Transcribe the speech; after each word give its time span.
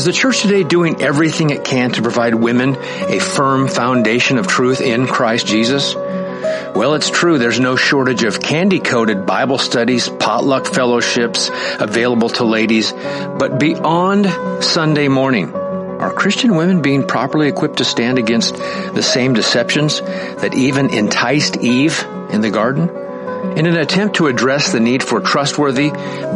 Is 0.00 0.06
the 0.06 0.12
church 0.14 0.40
today 0.40 0.62
doing 0.62 1.02
everything 1.02 1.50
it 1.50 1.62
can 1.62 1.90
to 1.92 2.00
provide 2.00 2.34
women 2.34 2.74
a 2.74 3.18
firm 3.18 3.68
foundation 3.68 4.38
of 4.38 4.46
truth 4.46 4.80
in 4.80 5.06
Christ 5.06 5.46
Jesus? 5.46 5.94
Well, 5.94 6.94
it's 6.94 7.10
true. 7.10 7.36
There's 7.36 7.60
no 7.60 7.76
shortage 7.76 8.24
of 8.24 8.40
candy-coated 8.40 9.26
Bible 9.26 9.58
studies, 9.58 10.08
potluck 10.08 10.64
fellowships 10.64 11.50
available 11.78 12.30
to 12.30 12.44
ladies. 12.44 12.92
But 12.92 13.60
beyond 13.60 14.64
Sunday 14.64 15.08
morning, 15.08 15.54
are 15.54 16.14
Christian 16.14 16.56
women 16.56 16.80
being 16.80 17.06
properly 17.06 17.48
equipped 17.48 17.76
to 17.76 17.84
stand 17.84 18.18
against 18.18 18.54
the 18.54 19.02
same 19.02 19.34
deceptions 19.34 20.00
that 20.00 20.54
even 20.54 20.88
enticed 20.88 21.58
Eve 21.58 22.06
in 22.30 22.40
the 22.40 22.50
garden? 22.50 22.99
In 23.42 23.66
an 23.66 23.76
attempt 23.76 24.16
to 24.16 24.26
address 24.26 24.72
the 24.72 24.80
need 24.80 25.02
for 25.02 25.20
trustworthy 25.20 25.90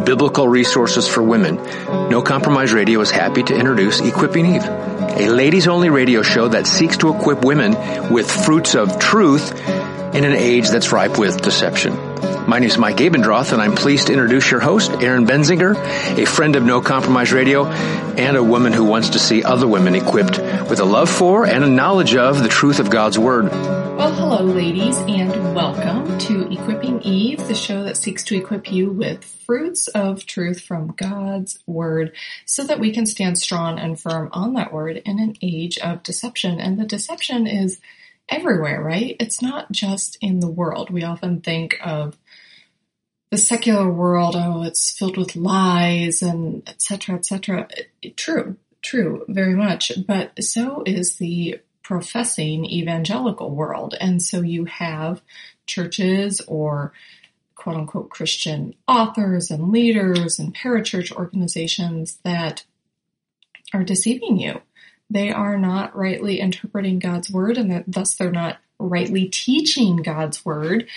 biblical 0.05 0.47
resources 0.47 1.07
for 1.07 1.21
women, 1.21 1.55
No 2.09 2.21
Compromise 2.21 2.73
Radio 2.73 2.99
is 3.01 3.11
happy 3.11 3.43
to 3.43 3.55
introduce 3.55 3.99
Equipping 4.01 4.45
Eve, 4.45 4.63
a 4.65 5.29
ladies 5.29 5.67
only 5.67 5.89
radio 5.89 6.23
show 6.23 6.47
that 6.47 6.65
seeks 6.65 6.97
to 6.97 7.15
equip 7.15 7.45
women 7.45 8.11
with 8.11 8.29
fruits 8.29 8.75
of 8.75 8.99
truth 8.99 9.51
in 10.15 10.23
an 10.23 10.33
age 10.33 10.69
that's 10.69 10.91
ripe 10.91 11.19
with 11.19 11.41
deception. 11.41 11.93
My 12.47 12.59
name 12.59 12.69
is 12.69 12.77
Mike 12.77 12.97
Abendroth, 12.97 13.53
and 13.53 13.61
I'm 13.61 13.73
pleased 13.73 14.05
to 14.05 14.13
introduce 14.13 14.51
your 14.51 14.59
host, 14.59 14.91
Erin 14.91 15.25
Benziger, 15.25 15.75
a 16.15 16.27
friend 16.27 16.55
of 16.55 16.63
No 16.63 16.79
Compromise 16.79 17.33
Radio, 17.33 17.65
and 17.65 18.37
a 18.37 18.43
woman 18.43 18.71
who 18.71 18.83
wants 18.83 19.09
to 19.09 19.19
see 19.19 19.43
other 19.43 19.67
women 19.67 19.95
equipped 19.95 20.37
with 20.69 20.79
a 20.79 20.85
love 20.85 21.09
for 21.09 21.47
and 21.47 21.63
a 21.63 21.67
knowledge 21.67 22.15
of 22.15 22.43
the 22.43 22.47
truth 22.47 22.79
of 22.79 22.91
God's 22.91 23.17
Word. 23.17 23.45
Well, 23.45 24.13
hello, 24.13 24.43
ladies, 24.43 24.95
and 24.99 25.55
welcome 25.55 26.19
to 26.19 26.47
Equipping 26.53 27.01
Eve, 27.01 27.47
the 27.47 27.55
show 27.55 27.81
that 27.81 27.97
seeks 27.97 28.23
to 28.25 28.37
equip 28.37 28.71
you 28.71 28.91
with 28.91 29.25
fruits 29.25 29.87
of 29.87 30.27
truth 30.27 30.61
from 30.61 30.93
God's 30.95 31.57
Word 31.65 32.15
so 32.45 32.63
that 32.63 32.79
we 32.79 32.91
can 32.93 33.07
stand 33.07 33.39
strong 33.39 33.79
and 33.79 33.99
firm 33.99 34.29
on 34.33 34.53
that 34.53 34.71
Word 34.71 35.01
in 35.03 35.17
an 35.17 35.33
age 35.41 35.79
of 35.79 36.03
deception. 36.03 36.59
And 36.59 36.77
the 36.77 36.85
deception 36.85 37.47
is 37.47 37.81
everywhere, 38.29 38.83
right? 38.83 39.15
It's 39.19 39.41
not 39.41 39.71
just 39.71 40.17
in 40.21 40.41
the 40.41 40.49
world. 40.49 40.91
We 40.91 41.03
often 41.03 41.41
think 41.41 41.79
of 41.83 42.15
the 43.35 43.41
secular 43.41 43.91
world, 43.91 44.35
oh, 44.37 44.63
it's 44.63 44.91
filled 44.91 45.17
with 45.17 45.35
lies 45.35 46.21
and 46.21 46.67
etc. 46.69 47.15
etc. 47.15 47.67
True, 48.15 48.55
true, 48.81 49.25
very 49.27 49.55
much. 49.55 49.91
But 50.07 50.41
so 50.41 50.83
is 50.85 51.17
the 51.17 51.59
professing 51.83 52.65
evangelical 52.65 53.51
world. 53.51 53.93
And 53.99 54.21
so 54.21 54.41
you 54.41 54.65
have 54.65 55.21
churches 55.65 56.39
or 56.47 56.93
quote 57.55 57.75
unquote 57.75 58.09
Christian 58.09 58.73
authors 58.87 59.51
and 59.51 59.69
leaders 59.69 60.39
and 60.39 60.55
parachurch 60.55 61.11
organizations 61.11 62.19
that 62.23 62.63
are 63.73 63.83
deceiving 63.83 64.39
you 64.39 64.61
they 65.09 65.31
are 65.31 65.57
not 65.57 65.95
rightly 65.95 66.39
interpreting 66.39 66.99
God's 66.99 67.29
word 67.29 67.57
and 67.57 67.83
thus 67.87 68.15
they're 68.15 68.31
not 68.31 68.57
rightly 68.79 69.25
teaching 69.27 69.97
God's 69.97 70.43
word. 70.43 70.87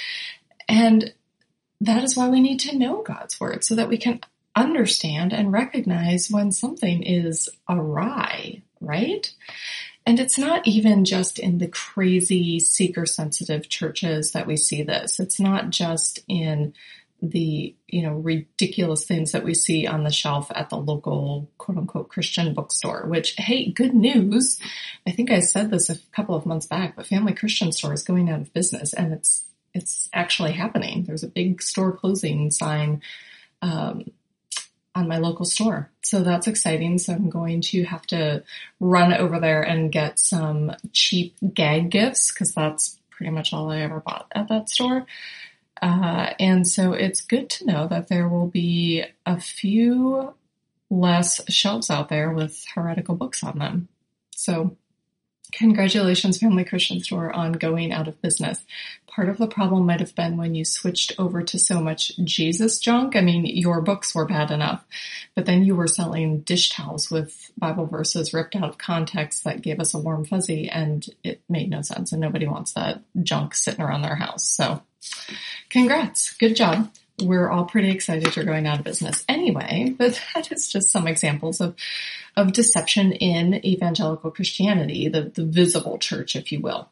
And 0.68 1.12
that 1.80 2.02
is 2.02 2.16
why 2.16 2.28
we 2.28 2.40
need 2.40 2.60
to 2.60 2.76
know 2.76 3.02
God's 3.02 3.38
word 3.40 3.64
so 3.64 3.74
that 3.74 3.88
we 3.88 3.98
can 3.98 4.20
understand 4.56 5.32
and 5.32 5.52
recognize 5.52 6.30
when 6.30 6.50
something 6.50 7.02
is 7.02 7.48
awry, 7.68 8.62
right? 8.80 9.32
And 10.04 10.18
it's 10.18 10.38
not 10.38 10.66
even 10.66 11.04
just 11.04 11.38
in 11.38 11.58
the 11.58 11.68
crazy 11.68 12.58
seeker 12.58 13.06
sensitive 13.06 13.68
churches 13.68 14.32
that 14.32 14.46
we 14.46 14.56
see 14.56 14.82
this. 14.82 15.20
It's 15.20 15.38
not 15.38 15.70
just 15.70 16.20
in 16.28 16.74
the 17.20 17.74
you 17.88 18.02
know 18.02 18.12
ridiculous 18.12 19.04
things 19.04 19.32
that 19.32 19.42
we 19.42 19.52
see 19.52 19.86
on 19.86 20.04
the 20.04 20.10
shelf 20.10 20.52
at 20.54 20.70
the 20.70 20.76
local 20.76 21.50
quote 21.58 21.78
unquote 21.78 22.08
Christian 22.08 22.54
bookstore. 22.54 23.06
Which 23.06 23.34
hey, 23.36 23.70
good 23.70 23.94
news! 23.94 24.58
I 25.06 25.10
think 25.10 25.30
I 25.30 25.40
said 25.40 25.70
this 25.70 25.90
a 25.90 25.98
couple 26.12 26.36
of 26.36 26.46
months 26.46 26.66
back, 26.66 26.94
but 26.96 27.06
Family 27.06 27.34
Christian 27.34 27.72
Store 27.72 27.92
is 27.92 28.04
going 28.04 28.30
out 28.30 28.40
of 28.40 28.52
business, 28.52 28.94
and 28.94 29.12
it's 29.12 29.44
it's 29.78 30.10
actually 30.12 30.52
happening. 30.52 31.04
There's 31.04 31.24
a 31.24 31.28
big 31.28 31.62
store 31.62 31.92
closing 31.96 32.50
sign. 32.50 33.02
Um, 33.62 34.04
on 34.98 35.06
my 35.06 35.18
local 35.18 35.44
store. 35.44 35.90
So 36.02 36.22
that's 36.24 36.48
exciting. 36.48 36.98
So 36.98 37.12
I'm 37.12 37.30
going 37.30 37.60
to 37.62 37.84
have 37.84 38.04
to 38.08 38.42
run 38.80 39.12
over 39.12 39.38
there 39.38 39.62
and 39.62 39.92
get 39.92 40.18
some 40.18 40.72
cheap 40.92 41.36
gag 41.54 41.90
gifts 41.90 42.32
because 42.32 42.52
that's 42.52 42.98
pretty 43.10 43.30
much 43.30 43.52
all 43.52 43.70
I 43.70 43.80
ever 43.82 44.00
bought 44.00 44.26
at 44.34 44.48
that 44.48 44.68
store. 44.68 45.06
Uh, 45.80 46.32
and 46.40 46.66
so 46.66 46.92
it's 46.92 47.20
good 47.20 47.48
to 47.50 47.66
know 47.66 47.86
that 47.86 48.08
there 48.08 48.28
will 48.28 48.48
be 48.48 49.04
a 49.24 49.40
few 49.40 50.34
less 50.90 51.40
shelves 51.48 51.90
out 51.90 52.08
there 52.08 52.32
with 52.32 52.64
heretical 52.74 53.14
books 53.14 53.44
on 53.44 53.58
them. 53.58 53.88
So 54.34 54.76
congratulations, 55.52 56.38
Family 56.38 56.64
Christian 56.64 57.00
Store, 57.00 57.32
on 57.32 57.52
going 57.52 57.92
out 57.92 58.08
of 58.08 58.20
business. 58.20 58.64
Part 59.18 59.30
of 59.30 59.38
the 59.38 59.48
problem 59.48 59.84
might 59.84 59.98
have 59.98 60.14
been 60.14 60.36
when 60.36 60.54
you 60.54 60.64
switched 60.64 61.12
over 61.18 61.42
to 61.42 61.58
so 61.58 61.80
much 61.80 62.16
Jesus 62.18 62.78
junk. 62.78 63.16
I 63.16 63.20
mean, 63.20 63.46
your 63.46 63.80
books 63.80 64.14
were 64.14 64.24
bad 64.24 64.52
enough, 64.52 64.84
but 65.34 65.44
then 65.44 65.64
you 65.64 65.74
were 65.74 65.88
selling 65.88 66.42
dish 66.42 66.70
towels 66.70 67.10
with 67.10 67.50
Bible 67.58 67.86
verses 67.86 68.32
ripped 68.32 68.54
out 68.54 68.68
of 68.68 68.78
context 68.78 69.42
that 69.42 69.60
gave 69.60 69.80
us 69.80 69.92
a 69.92 69.98
warm 69.98 70.24
fuzzy 70.24 70.68
and 70.68 71.04
it 71.24 71.40
made 71.48 71.68
no 71.68 71.82
sense 71.82 72.12
and 72.12 72.20
nobody 72.20 72.46
wants 72.46 72.74
that 72.74 73.02
junk 73.20 73.56
sitting 73.56 73.80
around 73.80 74.02
their 74.02 74.14
house. 74.14 74.48
So 74.48 74.82
congrats. 75.68 76.34
Good 76.34 76.54
job. 76.54 76.88
We're 77.20 77.50
all 77.50 77.64
pretty 77.64 77.90
excited 77.90 78.36
you're 78.36 78.44
going 78.44 78.68
out 78.68 78.78
of 78.78 78.84
business 78.84 79.24
anyway, 79.28 79.96
but 79.98 80.22
that 80.36 80.52
is 80.52 80.68
just 80.68 80.92
some 80.92 81.08
examples 81.08 81.60
of, 81.60 81.74
of 82.36 82.52
deception 82.52 83.10
in 83.10 83.66
evangelical 83.66 84.30
Christianity, 84.30 85.08
the, 85.08 85.22
the 85.22 85.44
visible 85.44 85.98
church, 85.98 86.36
if 86.36 86.52
you 86.52 86.60
will. 86.60 86.88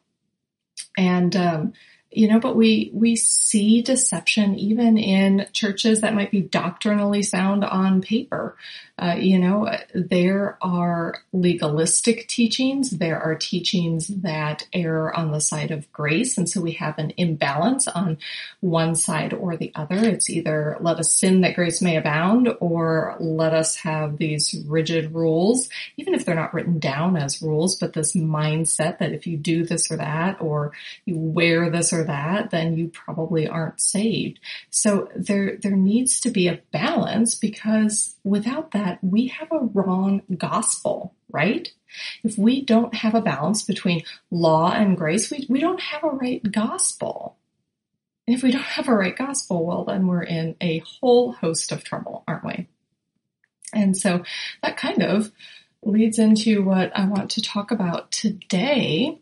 And, 0.98 1.36
um, 1.36 1.72
you 2.16 2.28
know, 2.28 2.40
but 2.40 2.56
we, 2.56 2.90
we 2.94 3.14
see 3.14 3.82
deception 3.82 4.58
even 4.58 4.96
in 4.96 5.46
churches 5.52 6.00
that 6.00 6.14
might 6.14 6.30
be 6.30 6.40
doctrinally 6.40 7.22
sound 7.22 7.62
on 7.62 8.00
paper. 8.00 8.56
Uh, 8.98 9.16
you 9.18 9.38
know, 9.38 9.70
there 9.94 10.56
are 10.62 11.16
legalistic 11.34 12.26
teachings. 12.28 12.88
There 12.88 13.20
are 13.20 13.34
teachings 13.34 14.06
that 14.08 14.66
err 14.72 15.14
on 15.14 15.32
the 15.32 15.40
side 15.42 15.70
of 15.70 15.92
grace. 15.92 16.38
And 16.38 16.48
so 16.48 16.62
we 16.62 16.72
have 16.72 16.96
an 16.96 17.12
imbalance 17.18 17.86
on 17.86 18.16
one 18.60 18.94
side 18.94 19.34
or 19.34 19.58
the 19.58 19.70
other. 19.74 19.96
It's 19.96 20.30
either 20.30 20.78
let 20.80 20.98
us 20.98 21.12
sin 21.12 21.42
that 21.42 21.56
grace 21.56 21.82
may 21.82 21.98
abound 21.98 22.48
or 22.60 23.16
let 23.20 23.52
us 23.52 23.76
have 23.76 24.16
these 24.16 24.64
rigid 24.66 25.12
rules, 25.12 25.68
even 25.98 26.14
if 26.14 26.24
they're 26.24 26.34
not 26.34 26.54
written 26.54 26.78
down 26.78 27.18
as 27.18 27.42
rules, 27.42 27.76
but 27.76 27.92
this 27.92 28.16
mindset 28.16 29.00
that 29.00 29.12
if 29.12 29.26
you 29.26 29.36
do 29.36 29.66
this 29.66 29.90
or 29.90 29.98
that, 29.98 30.40
or 30.40 30.72
you 31.04 31.18
wear 31.18 31.68
this 31.68 31.92
or 31.92 32.05
that, 32.06 32.50
then 32.50 32.76
you 32.76 32.88
probably 32.88 33.46
aren't 33.46 33.80
saved. 33.80 34.40
So 34.70 35.08
there, 35.14 35.56
there 35.56 35.76
needs 35.76 36.20
to 36.20 36.30
be 36.30 36.48
a 36.48 36.60
balance 36.72 37.34
because 37.34 38.16
without 38.24 38.72
that, 38.72 39.02
we 39.02 39.28
have 39.28 39.52
a 39.52 39.68
wrong 39.74 40.22
gospel, 40.36 41.14
right? 41.30 41.72
If 42.24 42.38
we 42.38 42.62
don't 42.62 42.94
have 42.94 43.14
a 43.14 43.20
balance 43.20 43.62
between 43.62 44.02
law 44.30 44.72
and 44.72 44.96
grace, 44.96 45.30
we, 45.30 45.46
we 45.48 45.60
don't 45.60 45.80
have 45.80 46.04
a 46.04 46.08
right 46.08 46.42
gospel. 46.50 47.36
And 48.26 48.36
if 48.36 48.42
we 48.42 48.50
don't 48.50 48.62
have 48.62 48.88
a 48.88 48.94
right 48.94 49.16
gospel, 49.16 49.64
well, 49.64 49.84
then 49.84 50.06
we're 50.06 50.24
in 50.24 50.56
a 50.60 50.78
whole 50.80 51.32
host 51.32 51.70
of 51.72 51.84
trouble, 51.84 52.24
aren't 52.26 52.44
we? 52.44 52.68
And 53.72 53.96
so 53.96 54.24
that 54.62 54.76
kind 54.76 55.02
of 55.02 55.32
leads 55.82 56.18
into 56.18 56.62
what 56.62 56.96
I 56.96 57.06
want 57.06 57.30
to 57.32 57.42
talk 57.42 57.70
about 57.70 58.10
today. 58.10 59.20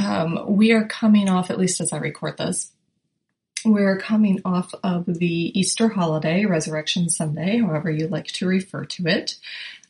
Um, 0.00 0.56
we 0.56 0.72
are 0.72 0.86
coming 0.86 1.28
off, 1.28 1.50
at 1.50 1.58
least 1.58 1.80
as 1.80 1.92
I 1.92 1.98
record 1.98 2.38
this, 2.38 2.72
we're 3.64 3.98
coming 3.98 4.40
off 4.46 4.74
of 4.82 5.04
the 5.04 5.58
Easter 5.58 5.88
holiday, 5.88 6.46
Resurrection 6.46 7.10
Sunday, 7.10 7.58
however 7.58 7.90
you 7.90 8.08
like 8.08 8.28
to 8.28 8.46
refer 8.46 8.86
to 8.86 9.06
it. 9.06 9.36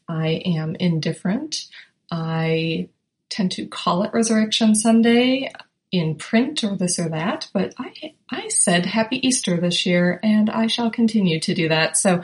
I 0.08 0.42
am 0.44 0.74
indifferent. 0.74 1.68
I 2.10 2.88
tend 3.28 3.52
to 3.52 3.66
call 3.66 4.02
it 4.02 4.12
Resurrection 4.12 4.74
Sunday 4.74 5.52
in 5.92 6.16
print 6.16 6.64
or 6.64 6.76
this 6.76 6.98
or 6.98 7.08
that, 7.10 7.48
but 7.52 7.74
I, 7.78 8.14
I 8.28 8.48
said 8.48 8.86
happy 8.86 9.24
Easter 9.26 9.56
this 9.56 9.86
year 9.86 10.18
and 10.24 10.50
I 10.50 10.66
shall 10.66 10.90
continue 10.90 11.38
to 11.40 11.54
do 11.54 11.68
that. 11.68 11.96
So 11.96 12.22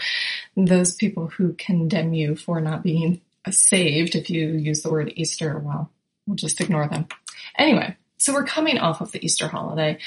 those 0.56 0.94
people 0.94 1.28
who 1.28 1.52
condemn 1.52 2.12
you 2.12 2.34
for 2.34 2.60
not 2.60 2.82
being 2.82 3.20
saved, 3.48 4.16
if 4.16 4.28
you 4.30 4.48
use 4.48 4.82
the 4.82 4.90
word 4.90 5.12
Easter, 5.14 5.58
well, 5.58 5.90
we'll 6.26 6.36
just 6.36 6.60
ignore 6.60 6.88
them. 6.88 7.06
Anyway, 7.58 7.96
so 8.18 8.32
we're 8.32 8.44
coming 8.44 8.78
off 8.78 9.00
of 9.00 9.12
the 9.12 9.24
Easter 9.24 9.48
holiday. 9.48 9.98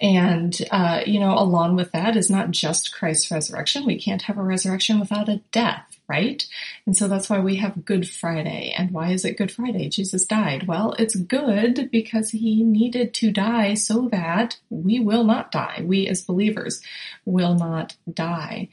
And, 0.00 0.56
uh, 0.70 1.00
you 1.04 1.18
know, 1.18 1.36
along 1.36 1.76
with 1.76 1.92
that 1.92 2.16
is 2.16 2.30
not 2.30 2.50
just 2.50 2.94
Christ's 2.94 3.30
resurrection. 3.30 3.84
We 3.84 3.98
can't 3.98 4.22
have 4.22 4.38
a 4.38 4.42
resurrection 4.42 5.00
without 5.00 5.28
a 5.28 5.42
death, 5.50 5.98
right? 6.08 6.46
And 6.86 6.96
so 6.96 7.08
that's 7.08 7.28
why 7.28 7.40
we 7.40 7.56
have 7.56 7.84
Good 7.84 8.08
Friday. 8.08 8.72
And 8.76 8.92
why 8.92 9.10
is 9.10 9.24
it 9.24 9.36
Good 9.36 9.50
Friday? 9.50 9.88
Jesus 9.88 10.24
died. 10.24 10.68
Well, 10.68 10.94
it's 10.98 11.16
good 11.16 11.90
because 11.90 12.30
he 12.30 12.62
needed 12.62 13.12
to 13.14 13.32
die 13.32 13.74
so 13.74 14.08
that 14.12 14.58
we 14.70 15.00
will 15.00 15.24
not 15.24 15.50
die. 15.50 15.82
We 15.84 16.06
as 16.06 16.22
believers 16.22 16.80
will 17.24 17.56
not 17.56 17.96
die. 18.12 18.68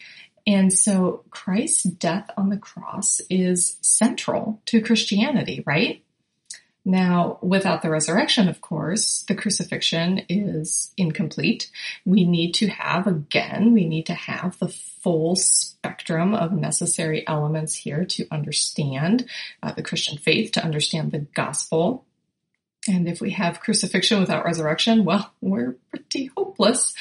And 0.46 0.72
so 0.72 1.24
Christ's 1.32 1.84
death 1.84 2.30
on 2.38 2.50
the 2.50 2.58
cross 2.58 3.22
is 3.30 3.78
central 3.82 4.62
to 4.68 4.82
Christianity, 4.82 5.64
right? 5.66 6.04
Now, 6.86 7.40
without 7.42 7.82
the 7.82 7.90
resurrection, 7.90 8.50
of 8.50 8.60
course, 8.60 9.24
the 9.28 9.36
crucifixion 9.36 10.24
is 10.28 10.92
incomplete. 10.98 11.72
We 12.04 12.26
need 12.26 12.54
to 12.56 12.68
have, 12.68 13.08
again, 13.08 13.72
we 13.72 13.88
need 13.88 14.06
to 14.08 14.14
have 14.14 14.60
the 14.60 14.68
full 14.68 15.38
spectrum 15.38 16.34
of 16.34 16.52
necessary 16.52 17.26
elements 17.26 17.74
here 17.74 18.04
to 18.06 18.28
understand 18.32 19.26
uh, 19.62 19.72
the 19.72 19.84
Christian 19.84 20.18
faith, 20.18 20.52
to 20.54 20.64
understand 20.64 21.12
the 21.12 21.20
gospel. 21.20 22.06
And 22.86 23.08
if 23.08 23.22
we 23.22 23.32
have 23.32 23.62
crucifixion 23.62 24.20
without 24.20 24.44
resurrection, 24.44 25.06
well, 25.06 25.32
we're 25.40 25.78
pretty 25.90 26.32
hopeless. 26.36 26.94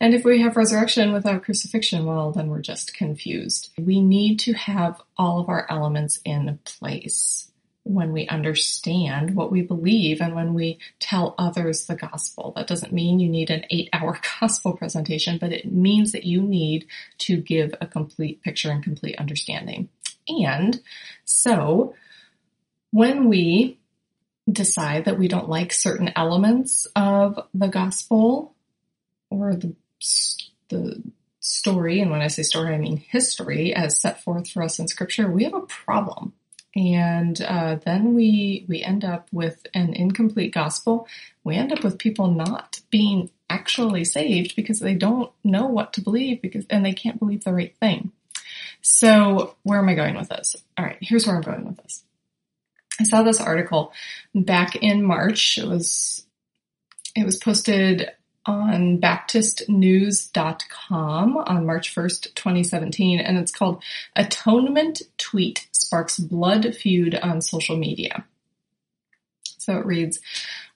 And 0.00 0.14
if 0.14 0.24
we 0.24 0.40
have 0.40 0.56
resurrection 0.56 1.12
without 1.12 1.42
crucifixion, 1.44 2.06
well, 2.06 2.32
then 2.32 2.48
we're 2.48 2.62
just 2.62 2.94
confused. 2.94 3.70
We 3.76 4.00
need 4.00 4.38
to 4.40 4.54
have 4.54 4.98
all 5.18 5.40
of 5.40 5.50
our 5.50 5.66
elements 5.68 6.20
in 6.24 6.58
place 6.64 7.50
when 7.86 8.12
we 8.12 8.26
understand 8.26 9.36
what 9.36 9.52
we 9.52 9.62
believe 9.62 10.20
and 10.20 10.34
when 10.34 10.54
we 10.54 10.78
tell 10.98 11.36
others 11.38 11.86
the 11.86 11.94
gospel. 11.94 12.52
That 12.56 12.66
doesn't 12.66 12.92
mean 12.92 13.20
you 13.20 13.28
need 13.28 13.48
an 13.50 13.64
eight 13.70 13.88
hour 13.92 14.18
gospel 14.40 14.76
presentation, 14.76 15.38
but 15.38 15.52
it 15.52 15.70
means 15.70 16.12
that 16.12 16.24
you 16.24 16.42
need 16.42 16.86
to 17.18 17.36
give 17.36 17.74
a 17.80 17.86
complete 17.86 18.42
picture 18.42 18.70
and 18.70 18.82
complete 18.82 19.16
understanding. 19.18 19.88
And 20.28 20.80
so 21.24 21.94
when 22.90 23.28
we 23.28 23.78
decide 24.50 25.04
that 25.04 25.18
we 25.18 25.28
don't 25.28 25.48
like 25.48 25.72
certain 25.72 26.10
elements 26.16 26.86
of 26.96 27.38
the 27.54 27.68
gospel 27.68 28.54
or 29.30 29.54
the, 29.54 29.74
the 30.68 31.02
story, 31.38 32.00
and 32.00 32.10
when 32.10 32.20
I 32.20 32.28
say 32.28 32.42
story, 32.42 32.74
I 32.74 32.78
mean 32.78 32.96
history 32.96 33.72
as 33.72 34.00
set 34.00 34.22
forth 34.22 34.48
for 34.48 34.64
us 34.64 34.80
in 34.80 34.88
scripture, 34.88 35.30
we 35.30 35.44
have 35.44 35.54
a 35.54 35.60
problem 35.60 36.32
and 36.76 37.40
uh, 37.40 37.76
then 37.86 38.14
we 38.14 38.66
we 38.68 38.82
end 38.82 39.02
up 39.02 39.28
with 39.32 39.66
an 39.72 39.94
incomplete 39.94 40.52
gospel. 40.52 41.08
We 41.42 41.56
end 41.56 41.72
up 41.72 41.82
with 41.82 41.98
people 41.98 42.28
not 42.28 42.80
being 42.90 43.30
actually 43.48 44.04
saved 44.04 44.54
because 44.54 44.80
they 44.80 44.94
don't 44.94 45.32
know 45.42 45.66
what 45.66 45.94
to 45.94 46.02
believe 46.02 46.42
because 46.42 46.66
and 46.68 46.84
they 46.84 46.92
can't 46.92 47.18
believe 47.18 47.44
the 47.44 47.54
right 47.54 47.74
thing. 47.80 48.12
So 48.82 49.56
where 49.62 49.78
am 49.78 49.88
I 49.88 49.94
going 49.94 50.16
with 50.16 50.28
this? 50.28 50.54
All 50.76 50.84
right, 50.84 50.98
here's 51.00 51.26
where 51.26 51.36
I'm 51.36 51.42
going 51.42 51.64
with 51.64 51.78
this. 51.78 52.04
I 53.00 53.04
saw 53.04 53.22
this 53.22 53.40
article 53.40 53.92
back 54.34 54.76
in 54.76 55.02
March. 55.02 55.56
It 55.56 55.66
was 55.66 56.26
it 57.14 57.24
was 57.24 57.38
posted 57.38 58.10
on 58.46 58.98
baptistnews.com 58.98 61.36
on 61.36 61.66
March 61.66 61.94
1st, 61.94 62.34
2017, 62.34 63.20
and 63.20 63.38
it's 63.38 63.52
called 63.52 63.82
Atonement 64.14 65.02
Tweet 65.18 65.68
Sparks 65.72 66.18
Blood 66.18 66.74
Feud 66.74 67.14
on 67.14 67.40
Social 67.40 67.76
Media. 67.76 68.24
So 69.58 69.78
it 69.78 69.86
reads, 69.86 70.20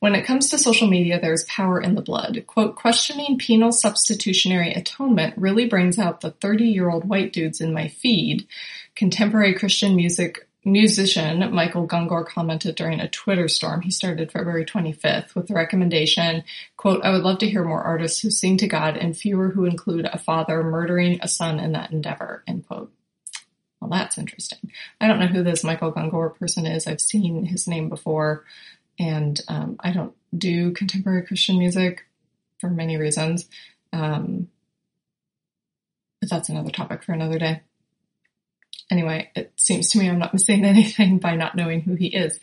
when 0.01 0.17
it 0.17 0.25
comes 0.25 0.51
to 0.51 0.59
social 0.59 0.89
media, 0.89 1.21
there's 1.21 1.45
power 1.45 1.81
in 1.81 1.95
the 1.95 2.03
blood. 2.03 2.43
Quote, 2.49 2.75
questioning 2.75 3.39
penal 3.39 3.71
substitutionary 3.71 4.73
atonement 4.73 5.35
really 5.37 5.67
brings 5.67 5.97
out 5.99 6.23
the 6.23 6.33
30 6.33 6.65
year 6.65 6.91
old 6.91 7.09
white 7.09 7.33
dudes 7.33 7.61
in 7.61 7.73
my 7.73 7.87
feed. 7.87 8.49
Contemporary 8.97 9.55
Christian 9.55 9.95
music 9.95 10.49
musician 10.65 11.53
Michael 11.55 11.89
Gungor 11.89 12.27
commented 12.27 12.75
during 12.75 13.01
a 13.01 13.09
Twitter 13.09 13.49
storm 13.49 13.81
he 13.81 13.91
started 13.91 14.31
February 14.31 14.65
25th 14.65 15.35
with 15.35 15.47
the 15.47 15.55
recommendation, 15.55 16.45
quote, 16.77 17.03
I 17.03 17.11
would 17.11 17.23
love 17.23 17.39
to 17.39 17.49
hear 17.49 17.65
more 17.65 17.83
artists 17.83 18.21
who 18.21 18.31
sing 18.31 18.59
to 18.59 18.69
God 18.69 18.97
and 18.97 19.17
fewer 19.17 19.51
who 19.51 19.65
include 19.65 20.07
a 20.07 20.19
father 20.19 20.63
murdering 20.63 21.19
a 21.23 21.29
son 21.29 21.59
in 21.59 21.73
that 21.73 21.93
endeavor, 21.93 22.43
end 22.47 22.67
quote. 22.67 22.93
Well, 23.81 23.91
that's 23.91 24.19
interesting. 24.19 24.71
I 25.01 25.07
don't 25.07 25.19
know 25.19 25.27
who 25.27 25.43
this 25.43 25.65
Michael 25.65 25.93
Gungor 25.93 26.39
person 26.39 26.67
is. 26.67 26.87
I've 26.87 27.01
seen 27.01 27.47
his 27.47 27.67
name 27.67 27.89
before 27.89 28.45
and 28.99 29.41
um, 29.49 29.77
I 29.81 29.93
don't 29.93 30.15
do 30.37 30.73
contemporary 30.73 31.25
Christian 31.25 31.59
music 31.59 32.05
for 32.59 32.69
many 32.69 32.99
reasons. 32.99 33.49
Um, 33.95 34.49
but 36.21 36.29
that's 36.29 36.51
another 36.51 36.71
topic 36.71 37.03
for 37.03 37.13
another 37.13 37.39
day. 37.39 37.63
Anyway, 38.91 39.31
it 39.35 39.53
seems 39.57 39.91
to 39.91 39.99
me 39.99 40.09
I'm 40.09 40.19
not 40.19 40.33
missing 40.35 40.65
anything 40.65 41.19
by 41.19 41.37
not 41.37 41.57
knowing 41.57 41.81
who 41.81 41.95
he 41.95 42.09
is. 42.09 42.39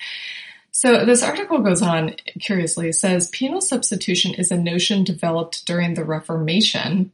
So 0.71 1.05
this 1.05 1.23
article 1.23 1.59
goes 1.59 1.81
on 1.81 2.15
curiously, 2.39 2.91
says 2.91 3.29
penal 3.29 3.61
substitution 3.61 4.35
is 4.35 4.51
a 4.51 4.57
notion 4.57 5.03
developed 5.03 5.65
during 5.65 5.95
the 5.95 6.05
Reformation 6.05 7.11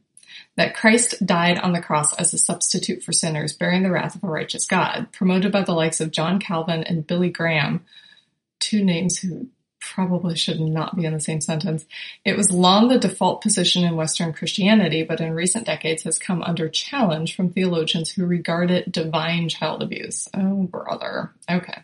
that 0.56 0.74
Christ 0.74 1.24
died 1.24 1.58
on 1.58 1.72
the 1.72 1.80
cross 1.80 2.14
as 2.14 2.32
a 2.32 2.38
substitute 2.38 3.02
for 3.02 3.12
sinners, 3.12 3.52
bearing 3.52 3.82
the 3.82 3.90
wrath 3.90 4.14
of 4.14 4.22
a 4.22 4.28
righteous 4.28 4.66
God, 4.66 5.08
promoted 5.12 5.50
by 5.50 5.62
the 5.62 5.72
likes 5.72 6.00
of 6.00 6.10
John 6.10 6.38
Calvin 6.38 6.84
and 6.84 7.06
Billy 7.06 7.30
Graham, 7.30 7.84
two 8.60 8.84
names 8.84 9.18
who 9.18 9.48
probably 9.92 10.36
should 10.36 10.60
not 10.60 10.96
be 10.96 11.04
in 11.04 11.12
the 11.12 11.20
same 11.20 11.40
sentence. 11.40 11.84
It 12.24 12.36
was 12.36 12.50
long 12.50 12.88
the 12.88 12.98
default 12.98 13.42
position 13.42 13.84
in 13.84 13.96
Western 13.96 14.32
Christianity, 14.32 15.02
but 15.02 15.20
in 15.20 15.32
recent 15.32 15.66
decades 15.66 16.04
has 16.04 16.18
come 16.18 16.42
under 16.42 16.68
challenge 16.68 17.36
from 17.36 17.50
theologians 17.50 18.10
who 18.10 18.24
regard 18.24 18.70
it 18.70 18.90
divine 18.90 19.48
child 19.48 19.82
abuse. 19.82 20.28
Oh, 20.34 20.62
brother. 20.64 21.32
Okay. 21.50 21.82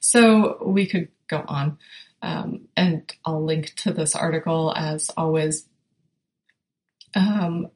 So 0.00 0.58
we 0.64 0.86
could 0.86 1.08
go 1.26 1.44
on. 1.46 1.78
Um, 2.20 2.68
and 2.76 3.10
I'll 3.24 3.44
link 3.44 3.74
to 3.76 3.92
this 3.92 4.14
article 4.14 4.72
as 4.76 5.10
always. 5.16 5.66
Um, 7.14 7.68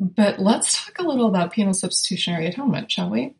but 0.00 0.38
let's 0.38 0.84
talk 0.84 0.98
a 0.98 1.06
little 1.06 1.28
about 1.28 1.52
penal 1.52 1.74
substitutionary 1.74 2.46
atonement, 2.46 2.90
shall 2.90 3.10
we? 3.10 3.34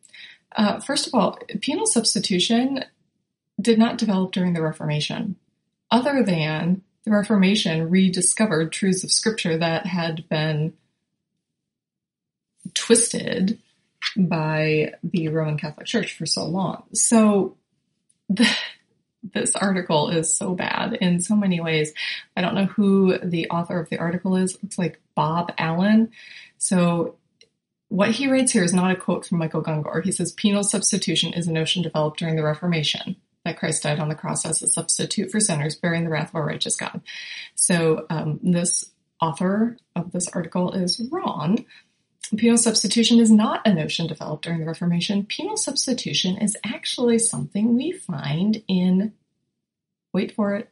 Uh, 0.55 0.79
first 0.79 1.07
of 1.07 1.13
all, 1.13 1.37
penal 1.61 1.85
substitution 1.85 2.85
did 3.59 3.77
not 3.77 3.97
develop 3.97 4.31
during 4.31 4.53
the 4.53 4.61
Reformation 4.61 5.35
other 5.95 6.23
than 6.23 6.81
the 7.05 7.11
Reformation 7.11 7.89
rediscovered 7.89 8.73
truths 8.73 9.05
of 9.05 9.11
scripture 9.11 9.57
that 9.57 9.85
had 9.85 10.27
been 10.27 10.73
twisted 12.73 13.59
by 14.17 14.93
the 15.03 15.29
Roman 15.29 15.57
Catholic 15.57 15.87
Church 15.87 16.17
for 16.17 16.25
so 16.25 16.45
long. 16.45 16.83
So 16.93 17.55
the, 18.27 18.49
this 19.33 19.55
article 19.55 20.09
is 20.09 20.35
so 20.35 20.53
bad 20.53 20.93
in 20.95 21.21
so 21.21 21.33
many 21.33 21.61
ways. 21.61 21.93
I 22.35 22.41
don't 22.41 22.55
know 22.55 22.65
who 22.65 23.17
the 23.17 23.49
author 23.49 23.79
of 23.79 23.89
the 23.89 23.97
article 23.97 24.35
is. 24.35 24.57
It's 24.63 24.77
like 24.77 24.99
Bob 25.15 25.53
Allen. 25.57 26.11
So 26.57 27.15
what 27.87 28.11
he 28.11 28.29
writes 28.29 28.51
here 28.51 28.65
is 28.65 28.73
not 28.73 28.91
a 28.91 28.95
quote 28.97 29.25
from 29.25 29.37
Michael 29.37 29.63
Gungor. 29.63 30.03
He 30.03 30.11
says 30.11 30.33
penal 30.33 30.63
substitution 30.63 31.33
is 31.33 31.47
a 31.47 31.53
notion 31.53 31.83
developed 31.83 32.19
during 32.19 32.35
the 32.35 32.43
Reformation 32.43 33.15
that 33.45 33.57
Christ 33.57 33.83
died 33.83 33.99
on 33.99 34.09
the 34.09 34.15
cross 34.15 34.45
as 34.45 34.61
a 34.61 34.67
substitute 34.67 35.31
for 35.31 35.39
sinners, 35.39 35.75
bearing 35.75 36.03
the 36.03 36.09
wrath 36.09 36.29
of 36.29 36.35
a 36.35 36.43
righteous 36.43 36.75
God. 36.75 37.01
So 37.53 38.05
um, 38.09 38.39
this 38.43 38.91
author 39.21 39.77
of 39.95 40.11
this 40.11 40.27
article 40.29 40.73
is 40.73 41.01
wrong. 41.11 41.63
Penal 42.35 42.57
substitution 42.57 43.19
is 43.19 43.29
not 43.29 43.61
a 43.65 43.73
notion 43.73 44.07
developed 44.07 44.43
during 44.43 44.59
the 44.59 44.65
Reformation. 44.65 45.25
Penal 45.25 45.57
substitution 45.57 46.37
is 46.37 46.57
actually 46.65 47.19
something 47.19 47.75
we 47.75 47.91
find 47.91 48.63
in, 48.67 49.13
wait 50.11 50.33
for 50.33 50.55
it, 50.55 50.69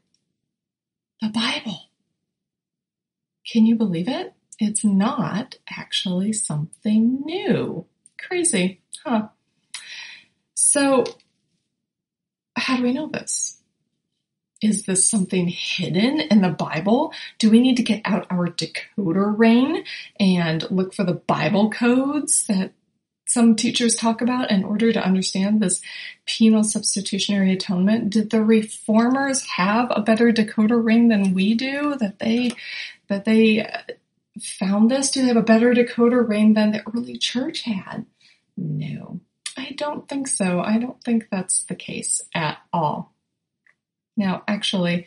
the 1.21 1.29
Bible. 1.29 1.89
Can 3.45 3.67
you 3.67 3.75
believe 3.75 4.07
it? 4.07 4.33
It's 4.59 4.83
not 4.83 5.57
actually 5.69 6.33
something 6.33 7.21
new. 7.23 7.85
Crazy, 8.17 8.81
huh? 9.05 9.27
So 10.55 11.03
how 12.63 12.77
do 12.77 12.83
we 12.83 12.93
know 12.93 13.07
this? 13.07 13.59
Is 14.61 14.83
this 14.83 15.09
something 15.09 15.47
hidden 15.47 16.21
in 16.21 16.41
the 16.41 16.49
Bible? 16.49 17.13
Do 17.37 17.49
we 17.51 17.59
need 17.59 17.75
to 17.77 17.83
get 17.83 18.01
out 18.05 18.27
our 18.29 18.47
decoder 18.47 19.37
ring 19.37 19.83
and 20.17 20.69
look 20.71 20.93
for 20.93 21.03
the 21.03 21.13
Bible 21.13 21.69
codes 21.69 22.45
that 22.47 22.71
some 23.25 23.57
teachers 23.57 23.95
talk 23.95 24.21
about 24.21 24.49
in 24.49 24.63
order 24.63 24.93
to 24.93 25.03
understand 25.03 25.61
this 25.61 25.81
penal 26.25 26.63
substitutionary 26.63 27.51
atonement? 27.51 28.11
Did 28.11 28.29
the 28.29 28.41
reformers 28.41 29.41
have 29.57 29.91
a 29.91 30.01
better 30.01 30.31
decoder 30.31 30.81
ring 30.81 31.09
than 31.09 31.33
we 31.33 31.55
do? 31.55 31.95
That 31.99 32.19
they, 32.19 32.51
that 33.09 33.25
they 33.25 33.65
uh, 33.65 33.81
found 34.41 34.89
this? 34.89 35.11
Do 35.11 35.21
they 35.21 35.27
have 35.27 35.35
a 35.35 35.41
better 35.41 35.73
decoder 35.73 36.25
ring 36.27 36.53
than 36.53 36.71
the 36.71 36.83
early 36.95 37.17
church 37.17 37.63
had? 37.63 38.05
No. 38.55 39.19
I 39.57 39.71
don't 39.77 40.07
think 40.07 40.27
so. 40.27 40.61
I 40.61 40.77
don't 40.77 41.01
think 41.03 41.27
that's 41.29 41.63
the 41.65 41.75
case 41.75 42.21
at 42.33 42.57
all. 42.71 43.13
Now, 44.17 44.43
actually, 44.47 45.05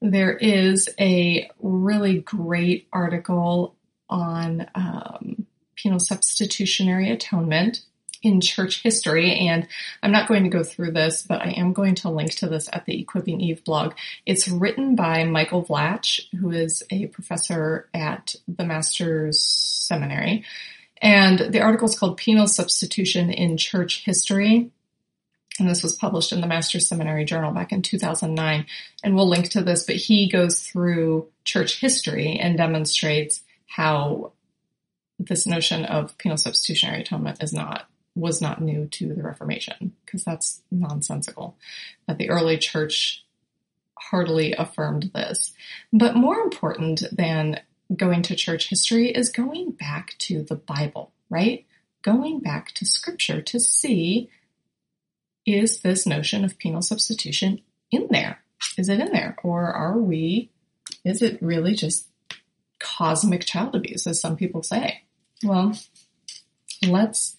there 0.00 0.32
is 0.32 0.88
a 0.98 1.50
really 1.60 2.20
great 2.20 2.88
article 2.92 3.76
on 4.08 4.66
um, 4.74 5.46
penal 5.76 6.00
substitutionary 6.00 7.10
atonement 7.10 7.82
in 8.22 8.40
church 8.40 8.82
history, 8.82 9.34
and 9.34 9.66
I'm 10.02 10.12
not 10.12 10.28
going 10.28 10.44
to 10.44 10.50
go 10.50 10.62
through 10.62 10.92
this, 10.92 11.22
but 11.22 11.42
I 11.42 11.50
am 11.50 11.72
going 11.72 11.96
to 11.96 12.10
link 12.10 12.32
to 12.36 12.48
this 12.48 12.68
at 12.72 12.86
the 12.86 13.00
Equipping 13.00 13.40
Eve 13.40 13.64
blog. 13.64 13.94
It's 14.26 14.48
written 14.48 14.94
by 14.94 15.24
Michael 15.24 15.64
Vlach, 15.64 16.20
who 16.38 16.50
is 16.50 16.82
a 16.90 17.06
professor 17.06 17.88
at 17.92 18.36
the 18.46 18.64
Master's 18.64 19.40
Seminary, 19.40 20.44
And 21.02 21.52
the 21.52 21.60
article 21.60 21.88
is 21.88 21.98
called 21.98 22.16
Penal 22.16 22.46
Substitution 22.46 23.30
in 23.30 23.56
Church 23.56 24.04
History. 24.04 24.70
And 25.58 25.68
this 25.68 25.82
was 25.82 25.96
published 25.96 26.32
in 26.32 26.40
the 26.40 26.46
Master's 26.46 26.88
Seminary 26.88 27.24
Journal 27.24 27.52
back 27.52 27.72
in 27.72 27.82
2009. 27.82 28.66
And 29.04 29.14
we'll 29.14 29.28
link 29.28 29.50
to 29.50 29.62
this, 29.62 29.84
but 29.84 29.96
he 29.96 30.30
goes 30.30 30.62
through 30.62 31.28
church 31.44 31.80
history 31.80 32.38
and 32.38 32.56
demonstrates 32.56 33.42
how 33.66 34.32
this 35.18 35.46
notion 35.46 35.84
of 35.84 36.16
penal 36.18 36.38
substitutionary 36.38 37.02
atonement 37.02 37.42
is 37.42 37.52
not 37.52 37.88
was 38.14 38.42
not 38.42 38.60
new 38.60 38.86
to 38.86 39.14
the 39.14 39.22
Reformation 39.22 39.92
because 40.04 40.22
that's 40.22 40.60
nonsensical. 40.70 41.56
That 42.06 42.18
the 42.18 42.28
early 42.28 42.58
church 42.58 43.24
heartily 43.98 44.52
affirmed 44.52 45.10
this. 45.14 45.52
But 45.92 46.16
more 46.16 46.38
important 46.40 47.04
than 47.12 47.60
going 47.96 48.22
to 48.22 48.36
church 48.36 48.68
history 48.68 49.10
is 49.10 49.30
going 49.30 49.72
back 49.72 50.14
to 50.18 50.42
the 50.42 50.56
Bible, 50.56 51.12
right? 51.30 51.66
Going 52.02 52.40
back 52.40 52.72
to 52.72 52.86
scripture 52.86 53.40
to 53.42 53.60
see 53.60 54.30
is 55.44 55.80
this 55.80 56.06
notion 56.06 56.44
of 56.44 56.58
penal 56.58 56.82
substitution 56.82 57.60
in 57.90 58.06
there? 58.10 58.42
Is 58.78 58.88
it 58.88 59.00
in 59.00 59.12
there? 59.12 59.36
Or 59.42 59.72
are 59.72 59.98
we, 59.98 60.50
is 61.04 61.20
it 61.20 61.42
really 61.42 61.74
just 61.74 62.06
cosmic 62.78 63.44
child 63.44 63.74
abuse, 63.74 64.06
as 64.06 64.20
some 64.20 64.36
people 64.36 64.62
say? 64.62 65.02
Well, 65.42 65.76
let's 66.86 67.34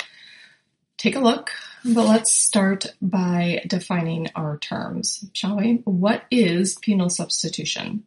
take 0.98 1.15
a 1.15 1.22
look, 1.22 1.51
but 1.86 2.05
let's 2.05 2.31
start 2.31 2.88
by 3.01 3.63
defining 3.67 4.29
our 4.36 4.57
terms, 4.57 5.29
shall 5.33 5.57
we? 5.57 5.81
What 5.86 6.24
is 6.29 6.75
penal 6.75 7.10
substitution? 7.10 8.03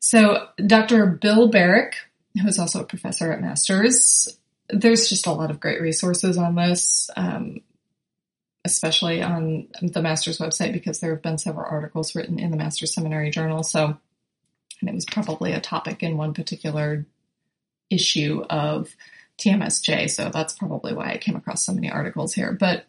So, 0.00 0.48
Dr. 0.64 1.06
Bill 1.06 1.48
Barrick, 1.48 1.94
who's 2.40 2.58
also 2.58 2.80
a 2.80 2.86
professor 2.86 3.32
at 3.32 3.40
Masters, 3.40 4.38
there's 4.68 5.08
just 5.08 5.26
a 5.26 5.32
lot 5.32 5.50
of 5.50 5.60
great 5.60 5.80
resources 5.80 6.38
on 6.38 6.54
this, 6.54 7.10
um, 7.16 7.60
especially 8.64 9.22
on 9.22 9.68
the 9.80 10.02
Masters 10.02 10.38
website, 10.38 10.72
because 10.72 11.00
there 11.00 11.12
have 11.12 11.22
been 11.22 11.38
several 11.38 11.66
articles 11.68 12.14
written 12.14 12.38
in 12.38 12.50
the 12.50 12.56
Masters 12.56 12.94
Seminary 12.94 13.30
Journal. 13.30 13.62
So, 13.62 13.96
and 14.80 14.88
it 14.88 14.94
was 14.94 15.06
probably 15.06 15.52
a 15.52 15.60
topic 15.60 16.02
in 16.02 16.16
one 16.16 16.34
particular 16.34 17.06
issue 17.90 18.44
of 18.48 18.94
TMSJ. 19.38 20.10
So 20.10 20.30
that's 20.32 20.52
probably 20.52 20.92
why 20.92 21.12
I 21.12 21.18
came 21.18 21.36
across 21.36 21.64
so 21.64 21.72
many 21.72 21.90
articles 21.90 22.34
here. 22.34 22.52
But 22.52 22.84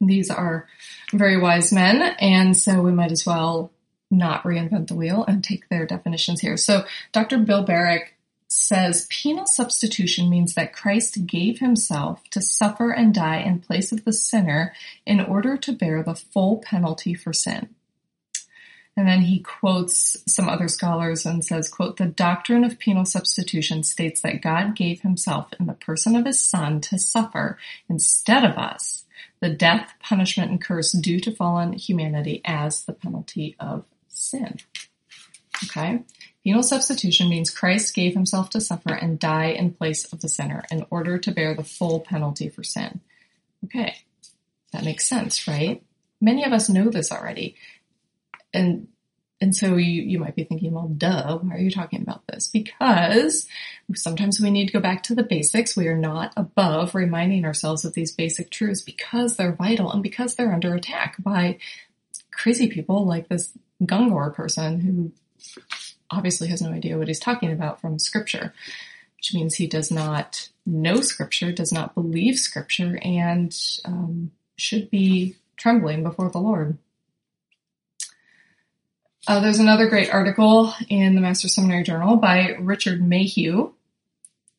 these 0.00 0.30
are 0.30 0.66
very 1.12 1.38
wise 1.38 1.72
men, 1.72 2.00
and 2.20 2.56
so 2.56 2.80
we 2.80 2.92
might 2.92 3.12
as 3.12 3.26
well 3.26 3.70
not 4.10 4.42
reinvent 4.44 4.88
the 4.88 4.94
wheel 4.94 5.24
and 5.26 5.42
take 5.42 5.68
their 5.68 5.86
definitions 5.86 6.40
here. 6.40 6.56
So 6.56 6.84
Dr. 7.12 7.38
Bill 7.38 7.62
Barrick 7.62 8.16
says 8.48 9.06
penal 9.08 9.46
substitution 9.46 10.28
means 10.28 10.54
that 10.54 10.72
Christ 10.72 11.26
gave 11.26 11.60
himself 11.60 12.22
to 12.30 12.42
suffer 12.42 12.90
and 12.90 13.14
die 13.14 13.38
in 13.38 13.60
place 13.60 13.92
of 13.92 14.04
the 14.04 14.12
sinner 14.12 14.74
in 15.06 15.20
order 15.20 15.56
to 15.56 15.72
bear 15.72 16.02
the 16.02 16.16
full 16.16 16.58
penalty 16.58 17.14
for 17.14 17.32
sin. 17.32 17.68
And 18.96 19.06
then 19.06 19.22
he 19.22 19.38
quotes 19.38 20.16
some 20.26 20.48
other 20.48 20.66
scholars 20.66 21.24
and 21.24 21.44
says, 21.44 21.68
quote, 21.68 21.96
the 21.96 22.06
doctrine 22.06 22.64
of 22.64 22.78
penal 22.78 23.04
substitution 23.04 23.84
states 23.84 24.20
that 24.22 24.42
God 24.42 24.74
gave 24.74 25.02
himself 25.02 25.50
in 25.58 25.66
the 25.66 25.74
person 25.74 26.16
of 26.16 26.26
his 26.26 26.40
son 26.40 26.80
to 26.82 26.98
suffer 26.98 27.56
instead 27.88 28.44
of 28.44 28.58
us 28.58 29.04
the 29.40 29.48
death, 29.48 29.94
punishment, 30.00 30.50
and 30.50 30.60
curse 30.60 30.92
due 30.92 31.20
to 31.20 31.32
fallen 31.34 31.72
humanity 31.72 32.42
as 32.44 32.84
the 32.84 32.92
penalty 32.92 33.56
of 33.58 33.84
sin. 34.20 34.58
Okay? 35.64 36.02
Penal 36.44 36.62
substitution 36.62 37.28
means 37.28 37.50
Christ 37.50 37.94
gave 37.94 38.14
himself 38.14 38.50
to 38.50 38.60
suffer 38.60 38.94
and 38.94 39.18
die 39.18 39.48
in 39.48 39.72
place 39.72 40.10
of 40.12 40.20
the 40.20 40.28
sinner 40.28 40.64
in 40.70 40.86
order 40.90 41.18
to 41.18 41.32
bear 41.32 41.54
the 41.54 41.64
full 41.64 42.00
penalty 42.00 42.48
for 42.48 42.62
sin. 42.62 43.00
Okay. 43.64 43.96
That 44.72 44.84
makes 44.84 45.08
sense, 45.08 45.46
right? 45.46 45.82
Many 46.20 46.44
of 46.44 46.52
us 46.52 46.68
know 46.68 46.90
this 46.90 47.12
already. 47.12 47.56
And 48.54 48.88
and 49.42 49.56
so 49.56 49.76
you, 49.76 50.02
you 50.02 50.18
might 50.18 50.36
be 50.36 50.44
thinking, 50.44 50.72
well, 50.72 50.88
duh, 50.88 51.38
why 51.38 51.54
are 51.54 51.60
you 51.60 51.70
talking 51.70 52.02
about 52.02 52.26
this? 52.26 52.46
Because 52.46 53.48
sometimes 53.94 54.38
we 54.38 54.50
need 54.50 54.66
to 54.66 54.72
go 54.74 54.80
back 54.80 55.02
to 55.04 55.14
the 55.14 55.22
basics. 55.22 55.74
We 55.74 55.88
are 55.88 55.96
not 55.96 56.34
above 56.36 56.94
reminding 56.94 57.46
ourselves 57.46 57.86
of 57.86 57.94
these 57.94 58.12
basic 58.12 58.50
truths 58.50 58.82
because 58.82 59.36
they're 59.36 59.54
vital 59.54 59.90
and 59.90 60.02
because 60.02 60.34
they're 60.34 60.52
under 60.52 60.74
attack 60.74 61.16
by 61.22 61.56
crazy 62.30 62.68
people 62.68 63.06
like 63.06 63.28
this 63.28 63.50
Gungor 63.82 64.34
person 64.34 64.80
who 64.80 65.12
obviously 66.10 66.48
has 66.48 66.60
no 66.60 66.70
idea 66.70 66.98
what 66.98 67.08
he's 67.08 67.20
talking 67.20 67.52
about 67.52 67.80
from 67.80 67.98
scripture, 67.98 68.52
which 69.16 69.32
means 69.34 69.54
he 69.54 69.66
does 69.66 69.90
not 69.90 70.48
know 70.66 71.00
scripture, 71.00 71.52
does 71.52 71.72
not 71.72 71.94
believe 71.94 72.38
scripture, 72.38 72.98
and 73.02 73.56
um, 73.84 74.30
should 74.56 74.90
be 74.90 75.36
trembling 75.56 76.02
before 76.02 76.30
the 76.30 76.38
Lord. 76.38 76.78
Uh, 79.28 79.40
there's 79.40 79.58
another 79.58 79.88
great 79.88 80.12
article 80.12 80.72
in 80.88 81.14
the 81.14 81.20
Master 81.20 81.48
Seminary 81.48 81.84
Journal 81.84 82.16
by 82.16 82.56
Richard 82.58 83.06
Mayhue. 83.06 83.72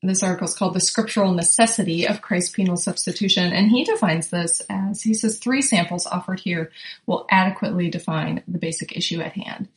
This 0.03 0.23
article 0.23 0.47
is 0.47 0.55
called 0.55 0.73
The 0.73 0.79
Scriptural 0.79 1.31
Necessity 1.31 2.07
of 2.07 2.23
Christ's 2.23 2.55
Penal 2.55 2.75
Substitution, 2.75 3.53
and 3.53 3.69
he 3.69 3.83
defines 3.83 4.29
this 4.29 4.61
as 4.67 5.03
he 5.03 5.13
says 5.13 5.37
three 5.37 5.61
samples 5.61 6.07
offered 6.07 6.39
here 6.39 6.71
will 7.05 7.27
adequately 7.29 7.87
define 7.89 8.41
the 8.47 8.57
basic 8.57 8.97
issue 8.97 9.21
at 9.21 9.33
hand 9.33 9.67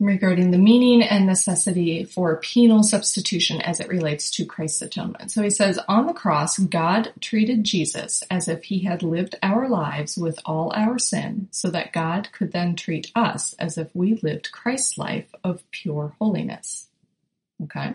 regarding 0.00 0.50
the 0.50 0.58
meaning 0.58 1.02
and 1.02 1.26
necessity 1.26 2.04
for 2.04 2.36
penal 2.36 2.82
substitution 2.82 3.60
as 3.60 3.78
it 3.78 3.88
relates 3.88 4.30
to 4.30 4.44
Christ's 4.44 4.82
atonement. 4.82 5.30
So 5.30 5.42
he 5.42 5.50
says, 5.50 5.78
on 5.86 6.06
the 6.06 6.12
cross, 6.12 6.58
God 6.58 7.12
treated 7.20 7.62
Jesus 7.62 8.22
as 8.30 8.48
if 8.48 8.64
he 8.64 8.80
had 8.80 9.02
lived 9.02 9.36
our 9.42 9.68
lives 9.68 10.16
with 10.16 10.38
all 10.44 10.72
our 10.74 10.98
sin, 10.98 11.48
so 11.50 11.70
that 11.70 11.92
God 11.92 12.30
could 12.32 12.52
then 12.52 12.74
treat 12.74 13.12
us 13.14 13.52
as 13.58 13.78
if 13.78 13.94
we 13.94 14.14
lived 14.22 14.50
Christ's 14.50 14.98
life 14.98 15.32
of 15.44 15.62
pure 15.70 16.16
holiness. 16.18 16.88
Okay? 17.62 17.94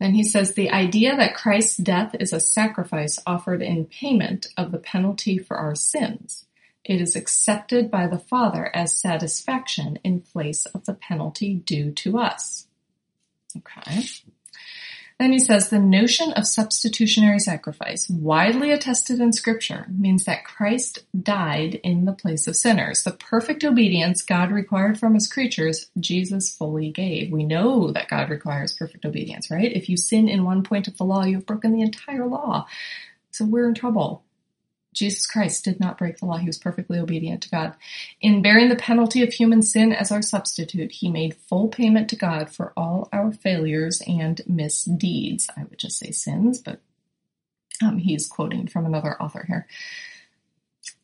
Then 0.00 0.14
he 0.14 0.22
says 0.22 0.54
the 0.54 0.70
idea 0.70 1.16
that 1.16 1.36
Christ's 1.36 1.76
death 1.76 2.16
is 2.18 2.32
a 2.32 2.40
sacrifice 2.40 3.18
offered 3.26 3.62
in 3.62 3.86
payment 3.86 4.48
of 4.56 4.72
the 4.72 4.78
penalty 4.78 5.38
for 5.38 5.56
our 5.56 5.74
sins 5.74 6.44
it 6.84 7.00
is 7.00 7.16
accepted 7.16 7.90
by 7.90 8.06
the 8.06 8.18
Father 8.18 8.70
as 8.74 8.94
satisfaction 8.94 9.98
in 10.04 10.20
place 10.20 10.66
of 10.66 10.84
the 10.84 10.92
penalty 10.92 11.54
due 11.54 11.90
to 11.92 12.18
us. 12.18 12.66
Okay. 13.56 14.04
Then 15.20 15.30
he 15.30 15.38
says 15.38 15.68
the 15.68 15.78
notion 15.78 16.32
of 16.32 16.44
substitutionary 16.44 17.38
sacrifice, 17.38 18.10
widely 18.10 18.72
attested 18.72 19.20
in 19.20 19.32
scripture, 19.32 19.86
means 19.88 20.24
that 20.24 20.44
Christ 20.44 21.04
died 21.22 21.76
in 21.84 22.04
the 22.04 22.12
place 22.12 22.48
of 22.48 22.56
sinners. 22.56 23.04
The 23.04 23.12
perfect 23.12 23.62
obedience 23.62 24.22
God 24.22 24.50
required 24.50 24.98
from 24.98 25.14
his 25.14 25.30
creatures, 25.30 25.88
Jesus 26.00 26.50
fully 26.50 26.90
gave. 26.90 27.30
We 27.30 27.44
know 27.44 27.92
that 27.92 28.08
God 28.08 28.28
requires 28.28 28.72
perfect 28.72 29.04
obedience, 29.04 29.52
right? 29.52 29.72
If 29.72 29.88
you 29.88 29.96
sin 29.96 30.28
in 30.28 30.42
one 30.42 30.64
point 30.64 30.88
of 30.88 30.96
the 30.96 31.04
law, 31.04 31.24
you've 31.24 31.46
broken 31.46 31.72
the 31.72 31.82
entire 31.82 32.26
law. 32.26 32.66
So 33.30 33.44
we're 33.44 33.68
in 33.68 33.74
trouble. 33.74 34.23
Jesus 34.94 35.26
Christ 35.26 35.64
did 35.64 35.80
not 35.80 35.98
break 35.98 36.18
the 36.18 36.26
law. 36.26 36.36
He 36.36 36.46
was 36.46 36.58
perfectly 36.58 36.98
obedient 36.98 37.42
to 37.42 37.50
God. 37.50 37.74
In 38.20 38.42
bearing 38.42 38.68
the 38.68 38.76
penalty 38.76 39.22
of 39.22 39.32
human 39.32 39.62
sin 39.62 39.92
as 39.92 40.10
our 40.10 40.22
substitute, 40.22 40.92
he 40.92 41.10
made 41.10 41.34
full 41.34 41.68
payment 41.68 42.08
to 42.10 42.16
God 42.16 42.50
for 42.50 42.72
all 42.76 43.08
our 43.12 43.32
failures 43.32 44.02
and 44.06 44.40
misdeeds. 44.46 45.48
I 45.56 45.64
would 45.64 45.78
just 45.78 45.98
say 45.98 46.10
sins, 46.10 46.60
but 46.60 46.80
um, 47.82 47.98
he's 47.98 48.26
quoting 48.26 48.68
from 48.68 48.86
another 48.86 49.20
author 49.20 49.44
here. 49.46 49.66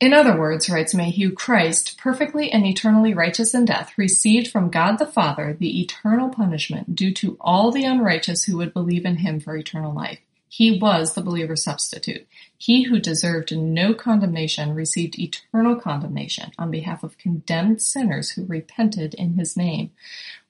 In 0.01 0.15
other 0.15 0.39
words, 0.39 0.71
writes 0.71 0.95
Mayhue, 0.95 1.35
Christ, 1.35 1.99
perfectly 1.99 2.51
and 2.51 2.67
eternally 2.67 3.13
righteous 3.13 3.55
in 3.55 3.67
death, 3.67 3.93
received 3.99 4.49
from 4.49 4.71
God 4.71 4.99
the 4.99 5.07
Father 5.07 5.57
the 5.59 5.81
eternal 5.81 6.31
punishment 6.31 6.95
due 6.95 7.13
to 7.15 7.37
all 7.41 7.71
the 7.71 7.85
unrighteous 7.85 8.45
who 8.45 8.57
would 8.57 8.73
believe 8.73 9.05
in 9.05 9.17
him 9.17 9.41
for 9.41 9.57
eternal 9.57 9.93
life. 9.93 10.21
He 10.53 10.77
was 10.81 11.15
the 11.15 11.23
believer's 11.23 11.63
substitute. 11.63 12.27
He 12.59 12.83
who 12.83 12.99
deserved 12.99 13.57
no 13.57 13.95
condemnation 13.95 14.75
received 14.75 15.17
eternal 15.17 15.77
condemnation 15.77 16.51
on 16.59 16.73
behalf 16.73 17.05
of 17.05 17.17
condemned 17.19 17.81
sinners 17.81 18.33
who 18.33 18.45
repented 18.47 19.15
in 19.15 19.35
his 19.35 19.57
name. 19.57 19.93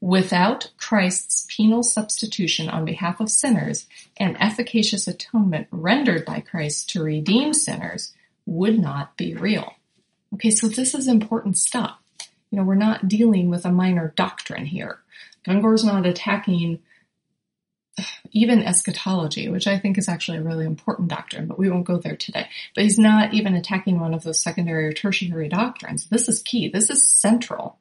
Without 0.00 0.71
Christ's 0.78 1.47
penal 1.50 1.83
substitution 1.83 2.71
on 2.71 2.87
behalf 2.87 3.21
of 3.21 3.28
sinners, 3.28 3.87
an 4.16 4.38
efficacious 4.40 5.07
atonement 5.07 5.69
rendered 5.71 6.25
by 6.25 6.40
Christ 6.40 6.88
to 6.90 7.02
redeem 7.02 7.52
sinners 7.52 8.14
would 8.47 8.78
not 8.78 9.19
be 9.19 9.35
real. 9.35 9.75
Okay, 10.33 10.50
so 10.50 10.66
this 10.66 10.95
is 10.95 11.09
important 11.09 11.59
stuff. 11.59 11.99
You 12.50 12.57
know, 12.57 12.64
we're 12.64 12.75
not 12.75 13.07
dealing 13.07 13.50
with 13.50 13.66
a 13.66 13.71
minor 13.71 14.14
doctrine 14.16 14.64
here. 14.64 15.00
Gungor's 15.45 15.85
not 15.85 16.07
attacking 16.07 16.80
even 18.32 18.62
eschatology, 18.62 19.49
which 19.49 19.66
I 19.66 19.78
think 19.78 19.99
is 19.99 20.09
actually 20.09 20.38
a 20.38 20.42
really 20.42 20.64
important 20.64 21.09
doctrine, 21.09 21.47
but 21.47 21.59
we 21.59 21.70
won't 21.70 21.87
go 21.87 21.99
there 21.99 22.16
today. 22.16 22.49
But 22.75 22.85
he's 22.85 22.99
not 22.99 23.35
even 23.35 23.54
attacking 23.54 23.99
one 23.99 24.14
of 24.14 24.23
those 24.23 24.42
secondary 24.42 24.87
or 24.87 24.92
tertiary 24.92 25.49
doctrines. 25.49 26.06
This 26.06 26.28
is 26.28 26.42
key. 26.42 26.68
This 26.68 26.90
is 26.90 27.06
central. 27.06 27.78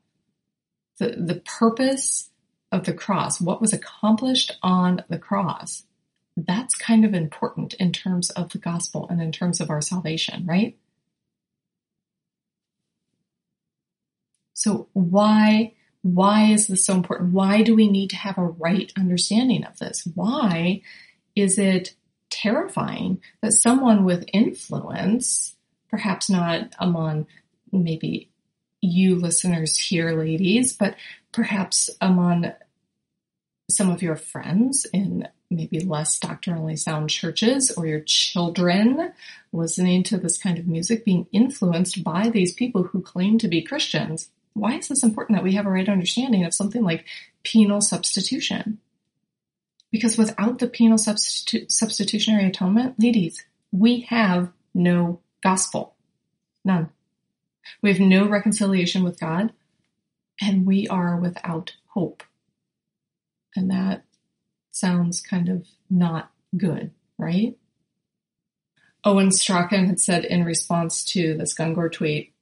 The, 0.98 1.16
the 1.18 1.42
purpose 1.46 2.30
of 2.72 2.86
the 2.86 2.94
cross, 2.94 3.40
what 3.40 3.62
was 3.62 3.74
accomplished 3.74 4.58
on 4.62 5.04
the 5.10 5.20
cross, 5.20 5.84
that's 6.36 6.76
kind 6.76 7.06
of 7.06 7.14
important 7.14 7.74
in 7.76 7.92
terms 7.92 8.30
of 8.32 8.50
the 8.50 8.58
gospel 8.58 9.08
and 9.10 9.22
in 9.22 9.32
terms 9.32 9.60
of 9.60 9.70
our 9.70 9.82
salvation, 9.82 10.46
right? 10.46 10.78
So 14.54 14.90
why 14.94 15.74
why 16.02 16.52
is 16.52 16.68
this 16.68 16.86
so 16.86 16.94
important? 16.94 17.34
Why 17.34 17.62
do 17.62 17.76
we 17.76 17.90
need 17.90 18.12
to 18.12 18.16
have 18.16 18.38
a 18.38 18.44
right 18.44 18.92
understanding 18.98 19.64
of 19.66 19.78
this? 19.80 20.08
Why 20.16 20.82
is 21.36 21.58
it 21.58 21.94
terrifying 22.30 23.22
that 23.42 23.54
someone 23.54 24.06
with 24.06 24.26
influence, 24.32 25.56
perhaps 25.90 26.30
not 26.30 26.74
among 26.80 27.28
maybe 27.72 28.30
you 28.82 29.16
listeners 29.16 29.78
here, 29.78 30.18
ladies, 30.18 30.74
but 30.74 30.96
perhaps 31.32 31.90
among 32.00 32.52
some 33.70 33.90
of 33.90 34.02
your 34.02 34.16
friends 34.16 34.86
in 34.94 35.28
maybe 35.52 35.80
less 35.80 36.20
doctrinally 36.20 36.76
sound 36.76 37.10
churches 37.10 37.72
or 37.72 37.86
your 37.86 38.02
children 38.02 39.12
listening 39.52 40.04
to 40.04 40.18
this 40.18 40.38
kind 40.38 40.58
of 40.58 40.68
music 40.68 41.04
being 41.04 41.28
influenced 41.32 42.04
by 42.04 42.30
these 42.30 42.54
people 42.54 42.84
who 42.84 43.02
claim 43.02 43.38
to 43.38 43.48
be 43.48 43.62
Christians. 43.62 44.30
Why 44.54 44.76
is 44.76 44.88
this 44.88 45.04
important 45.04 45.38
that 45.38 45.44
we 45.44 45.54
have 45.54 45.66
a 45.66 45.70
right 45.70 45.88
understanding 45.88 46.44
of 46.44 46.54
something 46.54 46.84
like 46.84 47.06
penal 47.44 47.82
substitution? 47.82 48.80
Because 49.92 50.18
without 50.18 50.60
the 50.60 50.68
penal 50.68 50.98
substitu- 50.98 51.72
substitutionary 51.72 52.46
atonement, 52.46 52.96
ladies, 53.00 53.44
we 53.72 54.02
have 54.02 54.52
no 54.74 55.22
gospel. 55.42 55.96
None. 56.64 56.90
We 57.82 57.92
have 57.92 58.00
no 58.00 58.28
reconciliation 58.28 59.04
with 59.04 59.20
God, 59.20 59.54
and 60.42 60.66
we 60.66 60.88
are 60.88 61.18
without 61.18 61.74
hope. 61.88 62.24
And 63.56 63.70
that 63.72 64.04
sounds 64.72 65.22
kind 65.22 65.50
of 65.50 65.68
not 65.90 66.32
good, 66.56 66.92
right? 67.18 67.58
Owen 69.04 69.32
Strachan 69.32 69.88
had 69.88 70.00
said 70.00 70.26
in 70.26 70.44
response 70.44 71.04
to 71.06 71.38
this 71.38 71.54
Gungor 71.54 71.92
tweet, 71.92 72.34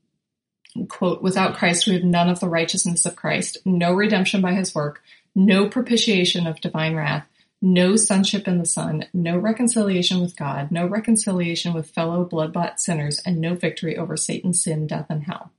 quote, 0.85 1.21
without 1.21 1.55
Christ, 1.57 1.87
we 1.87 1.93
have 1.93 2.03
none 2.03 2.29
of 2.29 2.39
the 2.39 2.49
righteousness 2.49 3.05
of 3.05 3.15
Christ, 3.15 3.57
no 3.65 3.93
redemption 3.93 4.41
by 4.41 4.53
his 4.53 4.75
work, 4.75 5.01
no 5.33 5.67
propitiation 5.67 6.45
of 6.45 6.61
divine 6.61 6.95
wrath, 6.95 7.27
no 7.61 7.95
sonship 7.95 8.47
in 8.47 8.59
the 8.59 8.65
Son, 8.65 9.05
no 9.13 9.37
reconciliation 9.37 10.21
with 10.21 10.37
God, 10.37 10.71
no 10.71 10.85
reconciliation 10.85 11.73
with 11.73 11.89
fellow 11.89 12.23
blood-bought 12.23 12.79
sinners, 12.79 13.19
and 13.25 13.41
no 13.41 13.55
victory 13.55 13.97
over 13.97 14.15
Satan, 14.15 14.53
sin, 14.53 14.85
death, 14.85 15.07
and 15.09 15.23
hell. 15.23 15.51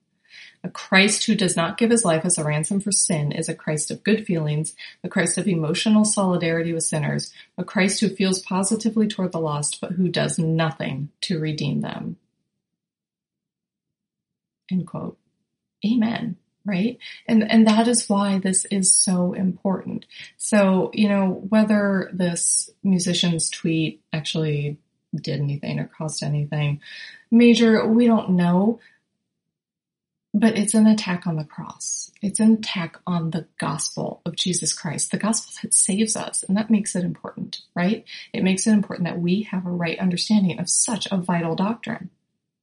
A 0.65 0.69
Christ 0.69 1.27
who 1.27 1.35
does 1.35 1.57
not 1.57 1.79
give 1.79 1.91
his 1.91 2.05
life 2.05 2.25
as 2.25 2.37
a 2.37 2.45
ransom 2.45 2.81
for 2.81 2.91
sin 2.91 3.31
is 3.31 3.49
a 3.49 3.55
Christ 3.55 3.91
of 3.91 4.03
good 4.03 4.27
feelings, 4.27 4.75
a 5.05 5.09
Christ 5.09 5.39
of 5.39 5.47
emotional 5.47 6.05
solidarity 6.05 6.73
with 6.73 6.83
sinners, 6.85 7.33
a 7.57 7.65
Christ 7.65 8.01
who 8.01 8.09
feels 8.09 8.43
positively 8.43 9.07
toward 9.07 9.33
the 9.33 9.41
lost 9.41 9.81
but 9.81 9.93
who 9.93 10.09
does 10.09 10.39
nothing 10.39 11.11
to 11.23 11.39
redeem 11.39 11.81
them. 11.81 12.17
End 14.71 14.87
quote. 14.87 15.19
Amen 15.85 16.37
right? 16.69 16.99
And 17.27 17.51
and 17.51 17.67
that 17.67 17.89
is 17.89 18.09
why 18.09 18.39
this 18.39 18.65
is 18.67 18.95
so 18.95 19.33
important. 19.33 20.05
So, 20.37 20.91
you 20.93 21.09
know, 21.09 21.47
whether 21.49 22.11
this 22.13 22.71
musician's 22.83 23.49
tweet 23.51 24.03
actually 24.13 24.77
did 25.15 25.41
anything 25.41 25.81
or 25.81 25.87
caused 25.87 26.23
anything 26.23 26.81
major, 27.31 27.87
we 27.87 28.07
don't 28.07 28.31
know. 28.31 28.81
But 30.35 30.59
it's 30.59 30.75
an 30.75 30.87
attack 30.87 31.27
on 31.27 31.37
the 31.37 31.45
cross. 31.45 32.13
It's 32.21 32.39
an 32.39 32.53
attack 32.53 32.99
on 33.07 33.31
the 33.31 33.47
gospel 33.59 34.21
of 34.27 34.37
Jesus 34.37 34.75
Christ, 34.75 35.11
the 35.11 35.17
gospel 35.17 35.55
that 35.63 35.73
saves 35.73 36.17
us. 36.17 36.43
And 36.43 36.57
that 36.57 36.71
makes 36.71 36.95
it 36.95 37.03
important, 37.03 37.63
right? 37.75 38.05
It 38.35 38.45
makes 38.45 38.67
it 38.67 38.73
important 38.73 39.09
that 39.09 39.19
we 39.19 39.45
have 39.45 39.67
a 39.67 39.71
right 39.71 39.99
understanding 39.99 40.61
of 40.61 40.69
such 40.69 41.09
a 41.11 41.17
vital 41.17 41.57
doctrine. 41.57 42.11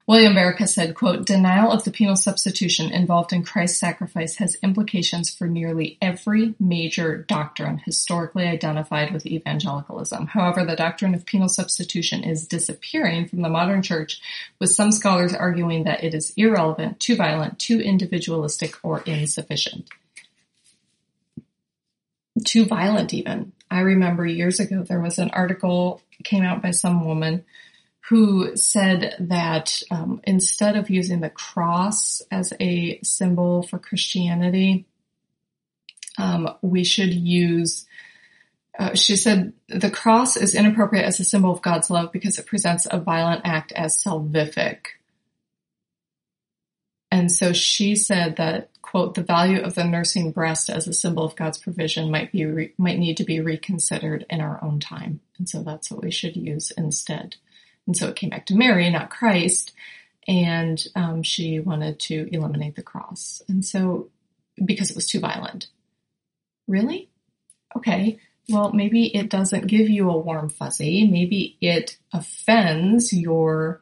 William 0.07 0.35
Barrick 0.35 0.59
said, 0.67 0.93
quote, 0.93 1.25
denial 1.25 1.71
of 1.71 1.83
the 1.83 1.89
penal 1.89 2.15
substitution 2.15 2.91
involved 2.91 3.33
in 3.33 3.43
Christ's 3.43 3.79
sacrifice 3.79 4.35
has 4.35 4.55
implications 4.61 5.33
for 5.33 5.47
nearly 5.47 5.97
every 5.99 6.53
major 6.59 7.23
doctrine 7.23 7.79
historically 7.79 8.47
identified 8.47 9.11
with 9.11 9.25
evangelicalism. 9.25 10.27
However, 10.27 10.63
the 10.63 10.75
doctrine 10.75 11.15
of 11.15 11.25
penal 11.25 11.49
substitution 11.49 12.23
is 12.23 12.45
disappearing 12.45 13.27
from 13.27 13.41
the 13.41 13.49
modern 13.49 13.81
church, 13.81 14.21
with 14.59 14.69
some 14.69 14.91
scholars 14.91 15.33
arguing 15.33 15.85
that 15.85 16.03
it 16.03 16.13
is 16.13 16.33
irrelevant, 16.37 16.99
too 16.99 17.15
violent, 17.15 17.57
too 17.57 17.81
individualistic, 17.81 18.75
or 18.83 19.01
insufficient. 19.07 19.89
Too 22.45 22.65
violent 22.65 23.11
even. 23.11 23.53
I 23.71 23.79
remember 23.79 24.23
years 24.27 24.59
ago 24.59 24.83
there 24.83 24.99
was 24.99 25.17
an 25.17 25.31
article 25.31 26.01
came 26.23 26.43
out 26.43 26.61
by 26.61 26.71
some 26.71 27.05
woman 27.05 27.43
who 28.09 28.55
said 28.55 29.15
that 29.19 29.81
um, 29.89 30.21
instead 30.25 30.75
of 30.75 30.89
using 30.89 31.21
the 31.21 31.29
cross 31.29 32.21
as 32.29 32.53
a 32.59 32.99
symbol 33.01 33.63
for 33.63 33.79
Christianity, 33.79 34.85
um, 36.17 36.49
we 36.61 36.83
should 36.83 37.13
use. 37.13 37.85
Uh, 38.77 38.93
she 38.93 39.15
said 39.15 39.53
the 39.69 39.89
cross 39.89 40.37
is 40.37 40.53
inappropriate 40.53 41.05
as 41.05 41.19
a 41.19 41.23
symbol 41.23 41.51
of 41.51 41.61
God's 41.61 41.89
love 41.89 42.11
because 42.11 42.37
it 42.37 42.45
presents 42.45 42.85
a 42.89 42.99
violent 42.99 43.41
act 43.43 43.71
as 43.71 44.01
salvific. 44.03 44.79
And 47.09 47.31
so 47.31 47.53
she 47.53 47.95
said 47.95 48.35
that 48.35 48.69
quote 48.81 49.15
the 49.15 49.23
value 49.23 49.61
of 49.61 49.73
the 49.75 49.83
nursing 49.83 50.31
breast 50.31 50.69
as 50.69 50.87
a 50.87 50.93
symbol 50.93 51.23
of 51.23 51.35
God's 51.35 51.57
provision 51.57 52.11
might 52.11 52.31
be 52.31 52.45
re- 52.45 52.73
might 52.77 52.99
need 52.99 53.17
to 53.17 53.23
be 53.23 53.39
reconsidered 53.39 54.25
in 54.29 54.41
our 54.41 54.63
own 54.63 54.79
time, 54.79 55.21
and 55.39 55.49
so 55.49 55.63
that's 55.63 55.89
what 55.89 56.03
we 56.03 56.11
should 56.11 56.35
use 56.35 56.71
instead. 56.77 57.37
And 57.87 57.95
so 57.95 58.07
it 58.07 58.15
came 58.15 58.29
back 58.29 58.45
to 58.47 58.55
Mary, 58.55 58.89
not 58.89 59.09
Christ. 59.09 59.73
And 60.27 60.83
um, 60.95 61.23
she 61.23 61.59
wanted 61.59 61.99
to 62.01 62.27
eliminate 62.31 62.75
the 62.75 62.81
cross. 62.81 63.43
And 63.47 63.63
so, 63.63 64.09
because 64.63 64.89
it 64.89 64.95
was 64.95 65.07
too 65.07 65.19
violent. 65.19 65.67
Really? 66.67 67.09
Okay. 67.75 68.19
Well, 68.49 68.71
maybe 68.73 69.15
it 69.15 69.29
doesn't 69.29 69.67
give 69.67 69.89
you 69.89 70.09
a 70.09 70.17
warm 70.17 70.49
fuzzy. 70.49 71.07
Maybe 71.07 71.57
it 71.61 71.97
offends 72.13 73.13
your 73.13 73.81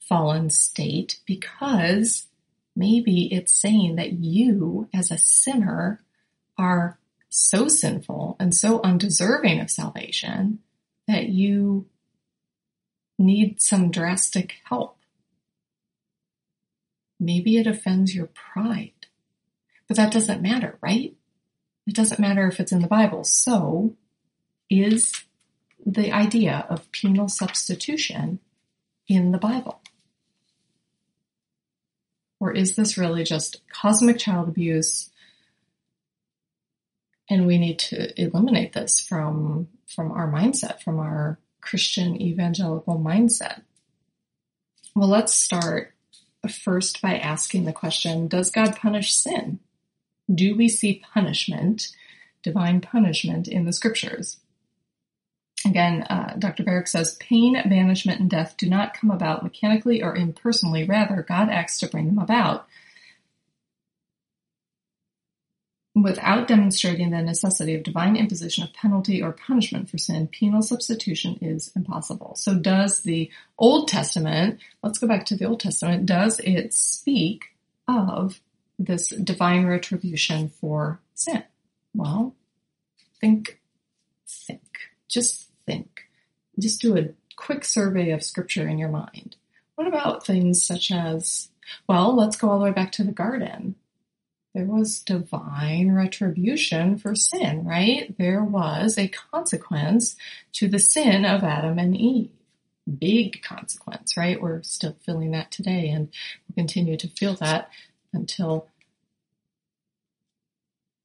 fallen 0.00 0.50
state 0.50 1.20
because 1.26 2.26
maybe 2.74 3.32
it's 3.32 3.52
saying 3.52 3.96
that 3.96 4.12
you, 4.12 4.88
as 4.94 5.10
a 5.10 5.18
sinner, 5.18 6.00
are 6.56 6.98
so 7.28 7.68
sinful 7.68 8.36
and 8.38 8.54
so 8.54 8.80
undeserving 8.82 9.60
of 9.60 9.70
salvation 9.70 10.60
that 11.08 11.28
you 11.28 11.86
need 13.18 13.60
some 13.60 13.90
drastic 13.90 14.56
help. 14.64 14.98
Maybe 17.18 17.56
it 17.56 17.66
offends 17.66 18.14
your 18.14 18.26
pride. 18.26 18.92
But 19.88 19.96
that 19.96 20.12
doesn't 20.12 20.42
matter, 20.42 20.78
right? 20.80 21.14
It 21.86 21.94
doesn't 21.94 22.20
matter 22.20 22.46
if 22.48 22.60
it's 22.60 22.72
in 22.72 22.80
the 22.80 22.88
Bible. 22.88 23.24
So, 23.24 23.94
is 24.68 25.12
the 25.84 26.12
idea 26.12 26.66
of 26.68 26.90
penal 26.90 27.28
substitution 27.28 28.40
in 29.08 29.30
the 29.30 29.38
Bible? 29.38 29.80
Or 32.40 32.52
is 32.52 32.76
this 32.76 32.98
really 32.98 33.24
just 33.24 33.62
cosmic 33.68 34.18
child 34.18 34.48
abuse 34.48 35.10
and 37.28 37.46
we 37.46 37.58
need 37.58 37.78
to 37.78 38.20
eliminate 38.20 38.72
this 38.72 39.00
from 39.00 39.68
from 39.86 40.10
our 40.10 40.30
mindset, 40.30 40.82
from 40.82 40.98
our 40.98 41.38
Christian 41.66 42.20
evangelical 42.20 42.98
mindset? 42.98 43.62
Well, 44.94 45.08
let's 45.08 45.34
start 45.34 45.92
first 46.48 47.02
by 47.02 47.18
asking 47.18 47.64
the 47.64 47.72
question 47.72 48.28
Does 48.28 48.50
God 48.50 48.76
punish 48.76 49.12
sin? 49.12 49.60
Do 50.32 50.56
we 50.56 50.68
see 50.68 51.02
punishment, 51.12 51.88
divine 52.42 52.80
punishment, 52.80 53.48
in 53.48 53.64
the 53.64 53.72
scriptures? 53.72 54.38
Again, 55.64 56.02
uh, 56.04 56.34
Dr. 56.38 56.62
Barrick 56.62 56.86
says 56.86 57.16
pain, 57.16 57.54
banishment, 57.54 58.20
and 58.20 58.30
death 58.30 58.56
do 58.56 58.68
not 58.68 58.94
come 58.94 59.10
about 59.10 59.42
mechanically 59.42 60.02
or 60.02 60.14
impersonally. 60.14 60.84
Rather, 60.84 61.22
God 61.22 61.48
acts 61.48 61.78
to 61.80 61.88
bring 61.88 62.06
them 62.06 62.18
about. 62.18 62.66
Without 65.96 66.46
demonstrating 66.46 67.08
the 67.08 67.22
necessity 67.22 67.74
of 67.74 67.82
divine 67.82 68.16
imposition 68.16 68.62
of 68.62 68.74
penalty 68.74 69.22
or 69.22 69.32
punishment 69.32 69.88
for 69.88 69.96
sin, 69.96 70.28
penal 70.28 70.60
substitution 70.60 71.38
is 71.40 71.72
impossible. 71.74 72.34
So 72.36 72.54
does 72.54 73.00
the 73.00 73.30
Old 73.56 73.88
Testament, 73.88 74.60
let's 74.82 74.98
go 74.98 75.06
back 75.06 75.24
to 75.24 75.36
the 75.36 75.46
Old 75.46 75.60
Testament, 75.60 76.04
does 76.04 76.38
it 76.40 76.74
speak 76.74 77.46
of 77.88 78.42
this 78.78 79.08
divine 79.08 79.64
retribution 79.64 80.50
for 80.50 81.00
sin? 81.14 81.42
Well, 81.94 82.34
think, 83.18 83.58
think, 84.28 84.90
just 85.08 85.48
think. 85.64 86.10
Just 86.58 86.82
do 86.82 86.98
a 86.98 87.08
quick 87.36 87.64
survey 87.64 88.10
of 88.10 88.22
scripture 88.22 88.68
in 88.68 88.76
your 88.76 88.90
mind. 88.90 89.36
What 89.76 89.88
about 89.88 90.26
things 90.26 90.62
such 90.62 90.90
as, 90.90 91.48
well, 91.88 92.14
let's 92.14 92.36
go 92.36 92.50
all 92.50 92.58
the 92.58 92.66
way 92.66 92.72
back 92.72 92.92
to 92.92 93.02
the 93.02 93.12
garden 93.12 93.76
there 94.56 94.64
was 94.64 95.00
divine 95.00 95.92
retribution 95.92 96.96
for 96.96 97.14
sin, 97.14 97.66
right? 97.66 98.16
There 98.16 98.42
was 98.42 98.96
a 98.96 99.06
consequence 99.06 100.16
to 100.54 100.66
the 100.66 100.78
sin 100.78 101.26
of 101.26 101.44
Adam 101.44 101.78
and 101.78 101.94
Eve. 101.94 102.30
Big 102.98 103.42
consequence, 103.42 104.16
right? 104.16 104.40
We're 104.40 104.62
still 104.62 104.96
feeling 105.04 105.32
that 105.32 105.50
today 105.50 105.90
and 105.90 106.08
we'll 106.48 106.54
continue 106.54 106.96
to 106.96 107.06
feel 107.06 107.34
that 107.34 107.68
until 108.14 108.68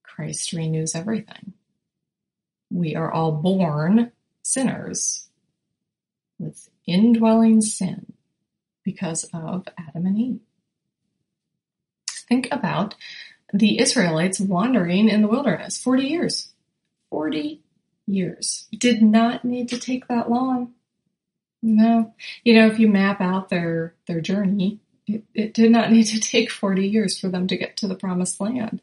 Christ 0.02 0.54
renews 0.54 0.96
everything. 0.96 1.52
We 2.70 2.96
are 2.96 3.12
all 3.12 3.34
born 3.34 4.14
sinners 4.44 5.28
with 6.40 6.70
indwelling 6.88 7.60
sin 7.60 8.14
because 8.86 9.26
of 9.34 9.68
Adam 9.78 10.06
and 10.06 10.18
Eve. 10.18 10.40
Think 12.30 12.48
about 12.50 12.96
the 13.54 13.80
Israelites 13.80 14.40
wandering 14.40 15.10
in 15.10 15.22
the 15.22 15.28
wilderness 15.28 15.82
40 15.82 16.04
years. 16.04 16.50
40 17.10 17.62
years. 18.08 18.68
Did 18.78 19.02
not 19.02 19.44
need 19.44 19.70
to 19.70 19.80
take 19.80 20.08
that 20.08 20.30
long. 20.30 20.74
No. 21.62 22.14
You 22.44 22.56
know, 22.56 22.68
if 22.68 22.80
you 22.80 22.88
map 22.88 23.22
out 23.22 23.50
their, 23.50 23.94
their 24.08 24.22
journey, 24.22 24.80
it, 25.08 25.24
it 25.34 25.54
did 25.54 25.72
not 25.72 25.92
need 25.94 26.06
to 26.06 26.20
take 26.20 26.50
40 26.50 26.88
years 26.88 27.20
for 27.20 27.30
them 27.30 27.48
to 27.48 27.58
get 27.58 27.78
to 27.78 27.88
the 27.88 27.96
promised 27.96 28.40
land. 28.40 28.82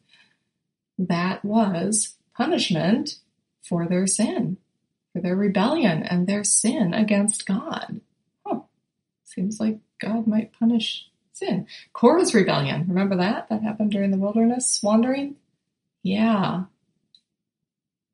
That 0.99 1.45
was 1.45 2.15
punishment 2.35 3.17
for 3.63 3.87
their 3.87 4.07
sin, 4.07 4.59
for 5.13 5.21
their 5.21 5.37
rebellion 5.37 6.03
and 6.03 6.27
their 6.27 6.45
sin 6.45 6.95
against 6.95 7.47
God. 7.47 8.01
Huh. 8.45 8.61
Seems 9.25 9.61
like 9.61 9.79
God 10.01 10.27
might 10.27 10.53
punish 10.53 11.09
sin. 11.39 11.67
Korah's 11.93 12.35
rebellion. 12.35 12.87
Remember 12.89 13.17
that? 13.17 13.49
That 13.49 13.63
happened 13.63 13.93
during 13.93 14.11
the 14.11 14.19
wilderness 14.19 14.81
wandering? 14.83 15.37
Yeah. 16.03 16.65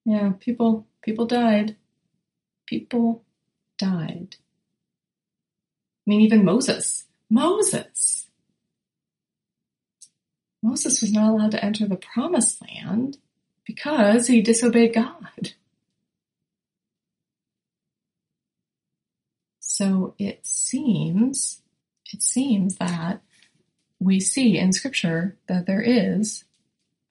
Yeah, 0.04 0.32
people 0.38 0.86
people 1.02 1.26
died. 1.26 1.76
People 2.66 3.22
died. 3.78 4.36
I 6.06 6.10
mean 6.10 6.20
even 6.20 6.44
Moses. 6.44 7.04
Moses. 7.30 8.26
Moses 10.62 11.00
was 11.00 11.12
not 11.12 11.30
allowed 11.30 11.50
to 11.52 11.64
enter 11.64 11.86
the 11.86 11.96
promised 11.96 12.62
land 12.62 13.18
because 13.66 14.26
he 14.26 14.40
disobeyed 14.40 14.94
God. 14.94 15.52
So 19.60 20.14
it 20.18 20.46
seems 20.46 21.60
it 22.14 22.22
seems 22.22 22.76
that 22.76 23.20
we 24.00 24.20
see 24.20 24.56
in 24.58 24.72
scripture 24.72 25.36
that 25.48 25.66
there 25.66 25.82
is 25.82 26.44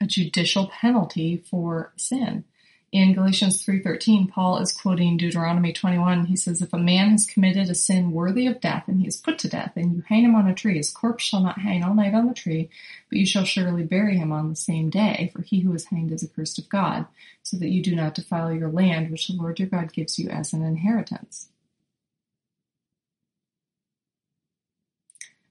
a 0.02 0.06
judicial 0.06 0.68
penalty 0.68 1.38
for 1.38 1.94
sin. 1.96 2.46
In 2.92 3.14
Galatians 3.14 3.66
3:13, 3.66 4.28
Paul 4.28 4.60
is 4.60 4.72
quoting 4.72 5.18
Deuteronomy 5.18 5.74
21. 5.74 6.28
He 6.28 6.36
says, 6.36 6.62
"If 6.62 6.74
a 6.74 6.78
man 6.78 7.10
has 7.10 7.26
committed 7.26 7.68
a 7.68 7.74
sin 7.74 8.12
worthy 8.12 8.46
of 8.46 8.62
death 8.62 8.88
and 8.88 9.02
he 9.02 9.08
is 9.08 9.18
put 9.18 9.40
to 9.40 9.50
death, 9.50 9.74
and 9.76 9.96
you 9.96 10.04
hang 10.08 10.24
him 10.24 10.36
on 10.36 10.48
a 10.48 10.54
tree, 10.54 10.78
his 10.78 10.92
corpse 10.92 11.24
shall 11.24 11.42
not 11.42 11.62
hang 11.62 11.84
all 11.84 11.96
night 11.96 12.14
on 12.14 12.28
the 12.28 12.36
tree, 12.36 12.70
but 13.10 13.18
you 13.18 13.26
shall 13.26 13.46
surely 13.46 13.84
bury 13.84 14.18
him 14.18 14.32
on 14.32 14.48
the 14.50 14.56
same 14.56 14.92
day, 14.92 15.32
for 15.34 15.42
he 15.42 15.62
who 15.62 15.74
is 15.74 15.86
hanged 15.86 16.12
is 16.12 16.24
accursed 16.24 16.60
of 16.60 16.70
God, 16.70 17.08
so 17.42 17.58
that 17.58 17.72
you 17.72 17.82
do 17.82 17.96
not 17.96 18.14
defile 18.14 18.54
your 18.54 18.70
land 18.72 19.10
which 19.10 19.28
the 19.28 19.34
Lord 19.34 19.60
your 19.60 19.70
God 19.70 19.92
gives 19.92 20.20
you 20.20 20.30
as 20.30 20.54
an 20.54 20.62
inheritance." 20.62 21.50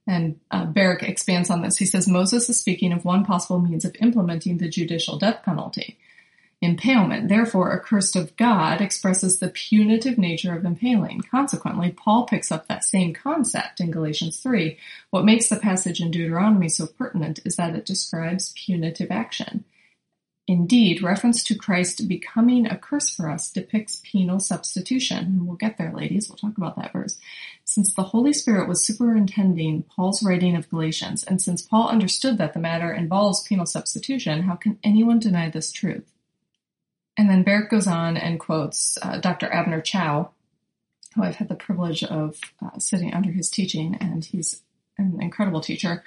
And 0.06 0.40
uh, 0.50 0.66
Barrick 0.66 1.02
expands 1.02 1.48
on 1.48 1.62
this. 1.62 1.76
He 1.76 1.86
says 1.86 2.08
Moses 2.08 2.48
is 2.48 2.58
speaking 2.58 2.92
of 2.92 3.04
one 3.04 3.24
possible 3.24 3.60
means 3.60 3.84
of 3.84 3.94
implementing 4.00 4.58
the 4.58 4.68
judicial 4.68 5.18
death 5.18 5.42
penalty. 5.44 5.98
Impalement, 6.60 7.28
therefore, 7.28 7.72
accursed 7.72 8.14
of 8.14 8.36
God, 8.36 8.80
expresses 8.80 9.38
the 9.38 9.48
punitive 9.48 10.16
nature 10.16 10.54
of 10.54 10.64
impaling. 10.64 11.20
Consequently, 11.22 11.90
Paul 11.90 12.24
picks 12.24 12.52
up 12.52 12.68
that 12.68 12.84
same 12.84 13.12
concept 13.12 13.80
in 13.80 13.90
Galatians 13.90 14.38
3. 14.38 14.78
What 15.10 15.24
makes 15.24 15.48
the 15.48 15.56
passage 15.56 16.00
in 16.00 16.12
Deuteronomy 16.12 16.68
so 16.68 16.86
pertinent 16.86 17.40
is 17.44 17.56
that 17.56 17.74
it 17.74 17.84
describes 17.84 18.54
punitive 18.54 19.10
action. 19.10 19.64
Indeed, 20.48 21.02
reference 21.02 21.44
to 21.44 21.54
Christ 21.54 22.08
becoming 22.08 22.66
a 22.66 22.76
curse 22.76 23.08
for 23.08 23.30
us 23.30 23.50
depicts 23.50 24.02
penal 24.04 24.40
substitution. 24.40 25.18
And 25.18 25.46
we'll 25.46 25.56
get 25.56 25.78
there, 25.78 25.92
ladies. 25.94 26.28
We'll 26.28 26.36
talk 26.36 26.56
about 26.56 26.76
that 26.76 26.92
verse. 26.92 27.18
Since 27.64 27.94
the 27.94 28.02
Holy 28.02 28.32
Spirit 28.32 28.68
was 28.68 28.84
superintending 28.84 29.84
Paul's 29.84 30.22
writing 30.22 30.56
of 30.56 30.68
Galatians, 30.68 31.22
and 31.22 31.40
since 31.40 31.62
Paul 31.62 31.88
understood 31.88 32.38
that 32.38 32.54
the 32.54 32.60
matter 32.60 32.92
involves 32.92 33.46
penal 33.46 33.66
substitution, 33.66 34.42
how 34.42 34.56
can 34.56 34.78
anyone 34.82 35.20
deny 35.20 35.48
this 35.48 35.70
truth? 35.70 36.12
And 37.16 37.30
then 37.30 37.44
Barrick 37.44 37.70
goes 37.70 37.86
on 37.86 38.16
and 38.16 38.40
quotes 38.40 38.98
uh, 39.00 39.18
Dr. 39.18 39.52
Abner 39.52 39.80
Chou, 39.80 40.28
who 41.14 41.22
I've 41.22 41.36
had 41.36 41.48
the 41.48 41.54
privilege 41.54 42.02
of 42.02 42.40
uh, 42.60 42.78
sitting 42.78 43.14
under 43.14 43.30
his 43.30 43.48
teaching, 43.48 43.96
and 44.00 44.24
he's 44.24 44.62
an 44.98 45.18
incredible 45.20 45.60
teacher. 45.60 46.02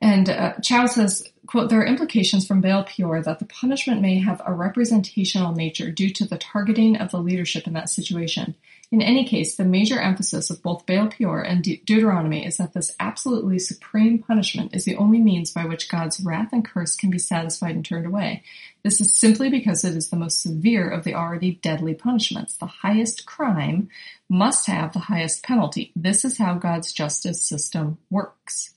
And 0.00 0.28
uh, 0.28 0.54
Chou 0.62 0.88
says, 0.88 1.26
there 1.52 1.80
are 1.80 1.86
implications 1.86 2.46
from 2.46 2.60
Baal 2.60 2.84
Peor 2.84 3.22
that 3.22 3.38
the 3.38 3.44
punishment 3.44 4.00
may 4.00 4.18
have 4.18 4.40
a 4.44 4.52
representational 4.52 5.52
nature 5.52 5.90
due 5.90 6.10
to 6.10 6.24
the 6.24 6.38
targeting 6.38 6.96
of 6.96 7.10
the 7.10 7.18
leadership 7.18 7.66
in 7.66 7.72
that 7.74 7.88
situation. 7.88 8.54
In 8.92 9.02
any 9.02 9.24
case, 9.24 9.56
the 9.56 9.64
major 9.64 9.98
emphasis 9.98 10.48
of 10.48 10.62
both 10.62 10.86
Baal 10.86 11.08
Peor 11.08 11.42
and 11.42 11.62
De- 11.62 11.82
Deuteronomy 11.84 12.46
is 12.46 12.56
that 12.56 12.72
this 12.72 12.94
absolutely 13.00 13.58
supreme 13.58 14.20
punishment 14.20 14.74
is 14.74 14.84
the 14.84 14.96
only 14.96 15.18
means 15.18 15.52
by 15.52 15.64
which 15.64 15.88
God's 15.88 16.20
wrath 16.20 16.52
and 16.52 16.64
curse 16.64 16.94
can 16.94 17.10
be 17.10 17.18
satisfied 17.18 17.74
and 17.74 17.84
turned 17.84 18.06
away. 18.06 18.44
This 18.84 19.00
is 19.00 19.18
simply 19.18 19.50
because 19.50 19.84
it 19.84 19.96
is 19.96 20.10
the 20.10 20.16
most 20.16 20.40
severe 20.40 20.88
of 20.88 21.02
the 21.02 21.14
already 21.14 21.56
deadly 21.62 21.94
punishments. 21.94 22.56
The 22.56 22.66
highest 22.66 23.26
crime 23.26 23.88
must 24.28 24.68
have 24.68 24.92
the 24.92 25.00
highest 25.00 25.42
penalty. 25.42 25.90
This 25.96 26.24
is 26.24 26.38
how 26.38 26.54
God's 26.54 26.92
justice 26.92 27.42
system 27.42 27.98
works. 28.08 28.70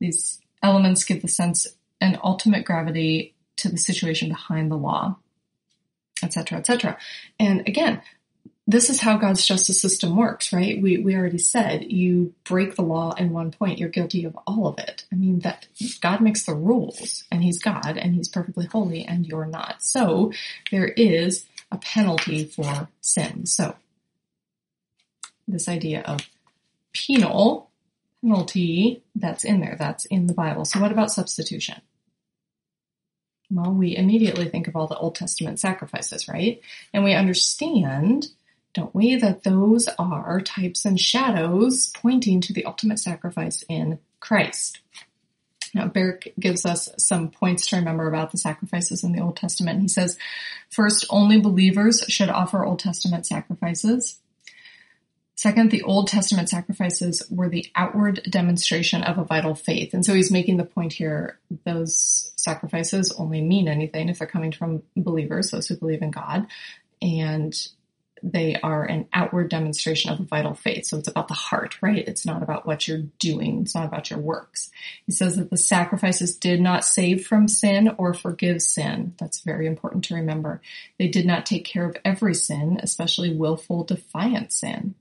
These 0.00 0.40
elements 0.64 1.04
give 1.04 1.22
the 1.22 1.28
sense 1.28 1.68
and 2.04 2.20
ultimate 2.22 2.66
gravity 2.66 3.34
to 3.56 3.70
the 3.70 3.78
situation 3.78 4.28
behind 4.28 4.70
the 4.70 4.76
law, 4.76 5.16
etc., 6.22 6.58
etc. 6.58 6.98
And 7.40 7.66
again, 7.66 8.02
this 8.66 8.90
is 8.90 9.00
how 9.00 9.16
God's 9.16 9.46
justice 9.46 9.80
system 9.80 10.16
works, 10.16 10.52
right? 10.52 10.80
We 10.80 10.98
we 10.98 11.16
already 11.16 11.38
said 11.38 11.90
you 11.90 12.34
break 12.44 12.76
the 12.76 12.82
law 12.82 13.14
in 13.14 13.32
one 13.32 13.50
point, 13.52 13.78
you're 13.78 13.88
guilty 13.88 14.24
of 14.24 14.36
all 14.46 14.66
of 14.66 14.78
it. 14.78 15.06
I 15.10 15.16
mean 15.16 15.40
that 15.40 15.66
God 16.02 16.20
makes 16.20 16.44
the 16.44 16.54
rules, 16.54 17.24
and 17.32 17.42
He's 17.42 17.62
God, 17.62 17.96
and 17.96 18.14
He's 18.14 18.28
perfectly 18.28 18.66
holy, 18.66 19.04
and 19.04 19.26
you're 19.26 19.46
not. 19.46 19.82
So 19.82 20.32
there 20.70 20.88
is 20.88 21.46
a 21.72 21.78
penalty 21.78 22.44
for 22.44 22.88
sin. 23.00 23.46
So 23.46 23.76
this 25.48 25.68
idea 25.68 26.02
of 26.02 26.20
penal 26.92 27.70
penalty 28.22 29.02
that's 29.14 29.44
in 29.44 29.60
there. 29.60 29.76
That's 29.78 30.04
in 30.06 30.26
the 30.26 30.34
Bible. 30.34 30.64
So 30.64 30.80
what 30.80 30.92
about 30.92 31.10
substitution? 31.10 31.80
Well, 33.50 33.72
we 33.72 33.96
immediately 33.96 34.48
think 34.48 34.68
of 34.68 34.76
all 34.76 34.86
the 34.86 34.96
Old 34.96 35.14
Testament 35.14 35.60
sacrifices, 35.60 36.28
right? 36.28 36.60
And 36.92 37.04
we 37.04 37.14
understand, 37.14 38.28
don't 38.72 38.94
we, 38.94 39.16
that 39.16 39.44
those 39.44 39.88
are 39.98 40.40
types 40.40 40.84
and 40.84 40.98
shadows 40.98 41.92
pointing 41.94 42.40
to 42.42 42.52
the 42.52 42.64
ultimate 42.64 42.98
sacrifice 42.98 43.62
in 43.68 43.98
Christ. 44.20 44.80
Now, 45.74 45.88
Barrick 45.88 46.32
gives 46.38 46.64
us 46.64 46.88
some 46.98 47.30
points 47.30 47.66
to 47.66 47.76
remember 47.76 48.06
about 48.06 48.30
the 48.30 48.38
sacrifices 48.38 49.02
in 49.02 49.12
the 49.12 49.20
Old 49.20 49.36
Testament. 49.36 49.80
He 49.80 49.88
says, 49.88 50.16
first, 50.70 51.04
only 51.10 51.40
believers 51.40 52.04
should 52.08 52.28
offer 52.30 52.64
Old 52.64 52.78
Testament 52.78 53.26
sacrifices. 53.26 54.20
Second, 55.44 55.70
the 55.70 55.82
Old 55.82 56.08
Testament 56.08 56.48
sacrifices 56.48 57.22
were 57.28 57.50
the 57.50 57.70
outward 57.76 58.22
demonstration 58.30 59.02
of 59.02 59.18
a 59.18 59.24
vital 59.24 59.54
faith. 59.54 59.92
And 59.92 60.02
so 60.02 60.14
he's 60.14 60.30
making 60.30 60.56
the 60.56 60.64
point 60.64 60.94
here, 60.94 61.38
those 61.66 62.32
sacrifices 62.36 63.12
only 63.12 63.42
mean 63.42 63.68
anything 63.68 64.08
if 64.08 64.18
they're 64.18 64.26
coming 64.26 64.52
from 64.52 64.84
believers, 64.96 65.50
those 65.50 65.68
who 65.68 65.76
believe 65.76 66.00
in 66.00 66.12
God. 66.12 66.46
And 67.02 67.54
they 68.22 68.58
are 68.62 68.84
an 68.84 69.06
outward 69.12 69.50
demonstration 69.50 70.10
of 70.10 70.20
a 70.20 70.24
vital 70.24 70.54
faith. 70.54 70.86
So 70.86 70.96
it's 70.96 71.08
about 71.08 71.28
the 71.28 71.34
heart, 71.34 71.76
right? 71.82 72.08
It's 72.08 72.24
not 72.24 72.42
about 72.42 72.66
what 72.66 72.88
you're 72.88 73.04
doing. 73.18 73.60
It's 73.60 73.74
not 73.74 73.84
about 73.84 74.08
your 74.08 74.20
works. 74.20 74.70
He 75.04 75.12
says 75.12 75.36
that 75.36 75.50
the 75.50 75.58
sacrifices 75.58 76.38
did 76.38 76.62
not 76.62 76.86
save 76.86 77.26
from 77.26 77.48
sin 77.48 77.94
or 77.98 78.14
forgive 78.14 78.62
sin. 78.62 79.12
That's 79.20 79.40
very 79.40 79.66
important 79.66 80.04
to 80.04 80.14
remember. 80.14 80.62
They 80.98 81.08
did 81.08 81.26
not 81.26 81.44
take 81.44 81.66
care 81.66 81.84
of 81.84 81.98
every 82.02 82.34
sin, 82.34 82.80
especially 82.82 83.36
willful 83.36 83.84
defiant 83.84 84.50
sin. 84.50 84.94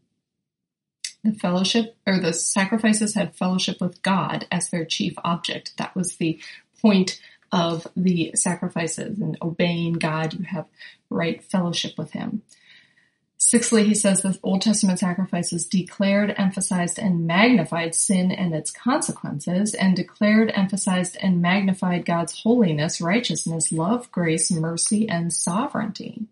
The 1.24 1.34
fellowship 1.34 1.96
or 2.06 2.20
the 2.20 2.34
sacrifices 2.34 3.16
had 3.16 3.36
fellowship 3.36 3.80
with 3.80 4.02
God 4.02 4.46
as 4.52 4.70
their 4.70 4.86
chief 4.86 5.14
object. 5.24 5.74
That 5.78 5.96
was 5.96 6.18
the 6.18 6.40
point 6.82 7.20
of 7.52 7.88
the 7.96 8.32
sacrifices 8.36 9.20
and 9.20 9.38
obeying 9.42 9.94
God. 9.94 10.34
You 10.34 10.44
have 10.46 10.66
right 11.10 11.42
fellowship 11.44 11.98
with 11.98 12.12
Him. 12.12 12.42
Sixthly, 13.38 13.84
he 13.84 13.94
says 13.94 14.22
the 14.22 14.40
Old 14.42 14.62
Testament 14.62 15.00
sacrifices 15.00 15.68
declared, 15.68 16.34
emphasized, 16.38 16.98
and 16.98 17.28
magnified 17.28 17.94
sin 17.94 18.32
and 18.32 18.56
its 18.56 18.72
consequences, 18.72 19.74
and 19.74 19.96
declared, 19.96 20.52
emphasized, 20.56 21.18
and 21.22 21.42
magnified 21.42 22.06
God's 22.06 22.42
holiness, 22.42 23.02
righteousness, 23.02 23.72
love, 23.72 24.12
grace, 24.12 24.50
mercy, 24.50 25.08
and 25.10 25.32
sovereignty. 25.32 26.26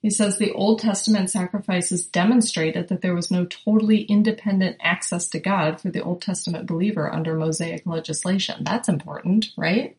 He 0.00 0.10
says 0.10 0.38
the 0.38 0.52
Old 0.52 0.80
Testament 0.80 1.28
sacrifices 1.28 2.06
demonstrated 2.06 2.88
that 2.88 3.00
there 3.00 3.14
was 3.14 3.30
no 3.30 3.46
totally 3.46 4.02
independent 4.02 4.76
access 4.80 5.28
to 5.30 5.40
God 5.40 5.80
for 5.80 5.90
the 5.90 6.02
Old 6.02 6.22
Testament 6.22 6.66
believer 6.66 7.12
under 7.12 7.34
Mosaic 7.34 7.84
legislation. 7.84 8.62
That's 8.62 8.88
important, 8.88 9.48
right? 9.56 9.96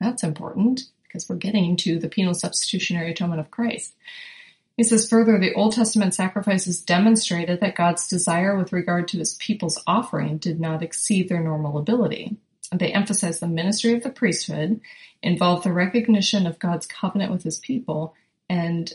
That's 0.00 0.24
important 0.24 0.82
because 1.04 1.28
we're 1.28 1.36
getting 1.36 1.76
to 1.76 1.98
the 1.98 2.08
penal 2.08 2.34
substitutionary 2.34 3.12
atonement 3.12 3.40
of 3.40 3.50
Christ. 3.50 3.94
He 4.76 4.84
says 4.84 5.08
further, 5.08 5.38
the 5.38 5.54
Old 5.54 5.74
Testament 5.74 6.14
sacrifices 6.14 6.80
demonstrated 6.80 7.60
that 7.60 7.76
God's 7.76 8.08
desire 8.08 8.56
with 8.56 8.72
regard 8.72 9.08
to 9.08 9.18
his 9.18 9.34
people's 9.34 9.80
offering 9.86 10.38
did 10.38 10.58
not 10.58 10.82
exceed 10.82 11.28
their 11.28 11.42
normal 11.42 11.78
ability. 11.78 12.36
They 12.72 12.92
emphasized 12.92 13.40
the 13.40 13.48
ministry 13.48 13.94
of 13.94 14.02
the 14.02 14.10
priesthood, 14.10 14.80
involved 15.22 15.64
the 15.64 15.72
recognition 15.72 16.46
of 16.46 16.58
God's 16.58 16.86
covenant 16.86 17.30
with 17.30 17.42
his 17.42 17.58
people, 17.58 18.14
and 18.48 18.92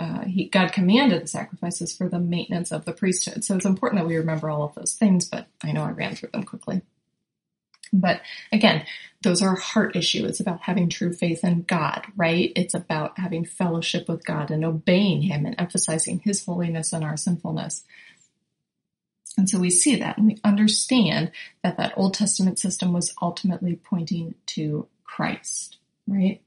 uh, 0.00 0.24
he, 0.24 0.48
God 0.48 0.72
commanded 0.72 1.22
the 1.22 1.26
sacrifices 1.26 1.96
for 1.96 2.08
the 2.08 2.18
maintenance 2.18 2.70
of 2.70 2.84
the 2.84 2.92
priesthood. 2.92 3.44
So 3.44 3.56
it's 3.56 3.64
important 3.64 4.00
that 4.00 4.08
we 4.08 4.16
remember 4.16 4.50
all 4.50 4.62
of 4.62 4.74
those 4.74 4.94
things, 4.94 5.24
but 5.24 5.46
I 5.62 5.72
know 5.72 5.82
I 5.82 5.90
ran 5.90 6.14
through 6.14 6.30
them 6.30 6.44
quickly. 6.44 6.82
But 7.92 8.20
again, 8.52 8.84
those 9.22 9.42
are 9.42 9.56
heart 9.56 9.96
issue. 9.96 10.26
It's 10.26 10.40
about 10.40 10.62
having 10.62 10.88
true 10.88 11.12
faith 11.12 11.42
in 11.42 11.62
God, 11.62 12.06
right? 12.16 12.52
It's 12.54 12.74
about 12.74 13.18
having 13.18 13.44
fellowship 13.44 14.08
with 14.08 14.24
God 14.24 14.50
and 14.50 14.64
obeying 14.64 15.22
Him 15.22 15.46
and 15.46 15.54
emphasizing 15.58 16.20
His 16.20 16.44
holiness 16.44 16.92
and 16.92 17.04
our 17.04 17.16
sinfulness. 17.16 17.84
And 19.36 19.48
so 19.48 19.58
we 19.58 19.70
see 19.70 19.96
that 19.96 20.18
and 20.18 20.26
we 20.26 20.38
understand 20.44 21.30
that 21.62 21.76
that 21.76 21.94
Old 21.96 22.14
Testament 22.14 22.58
system 22.58 22.92
was 22.92 23.14
ultimately 23.22 23.76
pointing 23.76 24.34
to 24.46 24.88
Christ, 25.04 25.78
right? 26.06 26.42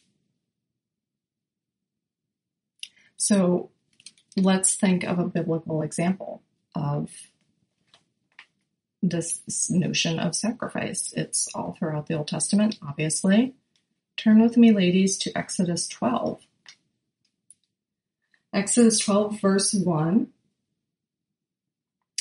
So 3.21 3.69
let's 4.35 4.73
think 4.73 5.03
of 5.03 5.19
a 5.19 5.27
biblical 5.27 5.83
example 5.83 6.41
of 6.73 7.11
this 9.03 9.69
notion 9.69 10.17
of 10.17 10.35
sacrifice. 10.35 11.13
It's 11.15 11.47
all 11.53 11.75
throughout 11.77 12.07
the 12.07 12.15
Old 12.15 12.29
Testament, 12.29 12.79
obviously. 12.81 13.53
Turn 14.17 14.41
with 14.41 14.57
me, 14.57 14.71
ladies, 14.71 15.19
to 15.19 15.37
Exodus 15.37 15.87
12. 15.87 16.41
Exodus 18.53 18.97
12, 18.97 19.39
verse 19.39 19.71
1. 19.71 20.27